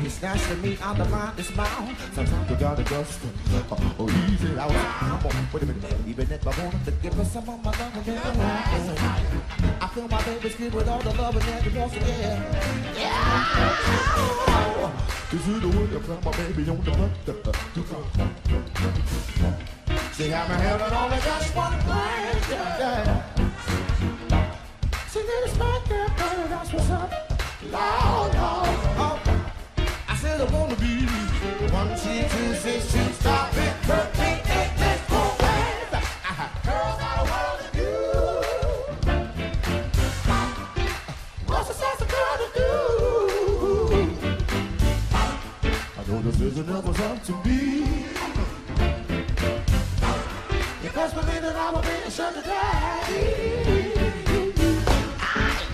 You 0.04 0.10
snatch 0.10 0.46
the 0.48 0.56
meat 0.56 0.80
out 0.82 0.96
the 0.96 1.04
line, 1.06 1.32
it's 1.36 1.54
mouth. 1.56 2.14
Sometimes 2.14 2.50
you 2.50 2.56
gotta 2.56 2.84
just 2.84 3.20
uh, 3.24 3.76
oh, 3.98 4.08
easy 4.30 4.56
out. 4.56 4.70
Come 4.70 5.26
on, 5.26 5.48
wait 5.52 5.62
a 5.62 5.66
minute. 5.66 5.94
Even 6.06 6.30
if 6.30 6.46
I 6.46 6.64
wanted 6.64 6.84
to 6.84 6.92
give 7.02 7.14
her 7.14 7.24
some 7.24 7.48
of 7.48 7.64
my 7.64 7.70
love 7.70 7.96
and 7.96 8.04
then 8.04 8.18
I 9.80 9.88
feel 9.88 10.08
my 10.08 10.22
baby's 10.22 10.54
good 10.54 10.74
with 10.74 10.88
all 10.88 11.00
the 11.00 11.10
love 11.10 11.36
and 11.36 11.76
wants 11.76 11.94
to 11.94 12.00
give. 12.00 12.10
This 15.30 15.46
is 15.46 15.60
the 15.60 15.68
way 15.68 15.84
I 15.84 15.98
put 15.98 16.24
my 16.24 16.30
baby 16.36 16.70
on 16.70 16.84
the 16.84 16.90
butt. 16.92 17.56
She 20.16 20.28
had 20.28 20.48
me 20.48 20.54
held 20.56 20.80
it 20.80 20.92
only 20.92 21.18
just 21.18 21.56
one 21.56 21.78
place. 21.80 22.50
Yeah. 22.50 23.22
She 25.12 25.18
did 25.18 25.50
a 25.50 25.58
girl, 25.58 25.80
girl, 25.88 26.48
that's 26.48 26.72
what's 26.72 26.90
up. 26.90 27.29
I 27.62 27.76
said 30.18 30.40
I 30.40 30.44
wanna 30.44 30.76
be 30.76 31.04
one, 31.70 31.88
two, 31.90 32.22
two, 32.22 32.54
six, 32.54 32.90
two, 32.90 33.12
stop 33.12 33.52
it, 33.54 33.74
hurt 33.84 34.18
me, 34.18 34.40
eight, 34.48 34.72
let's 34.78 35.04
go, 35.10 35.20
baby. 35.38 36.00
Girls 36.64 36.96
got 36.98 37.18
a 37.20 37.24
world 37.30 37.60
of 37.66 37.74
you. 37.76 37.96
What's 41.46 41.68
the 41.68 41.74
sense 41.74 42.00
of 42.00 42.08
girl 42.08 42.36
to 42.38 42.48
do? 42.56 42.72
I 45.98 46.00
know 46.08 46.18
to 47.24 47.32
me. 47.46 47.60
That 51.40 51.74
a 51.74 51.80
bit 51.82 52.12
shut 52.12 52.34
today. 52.34 53.92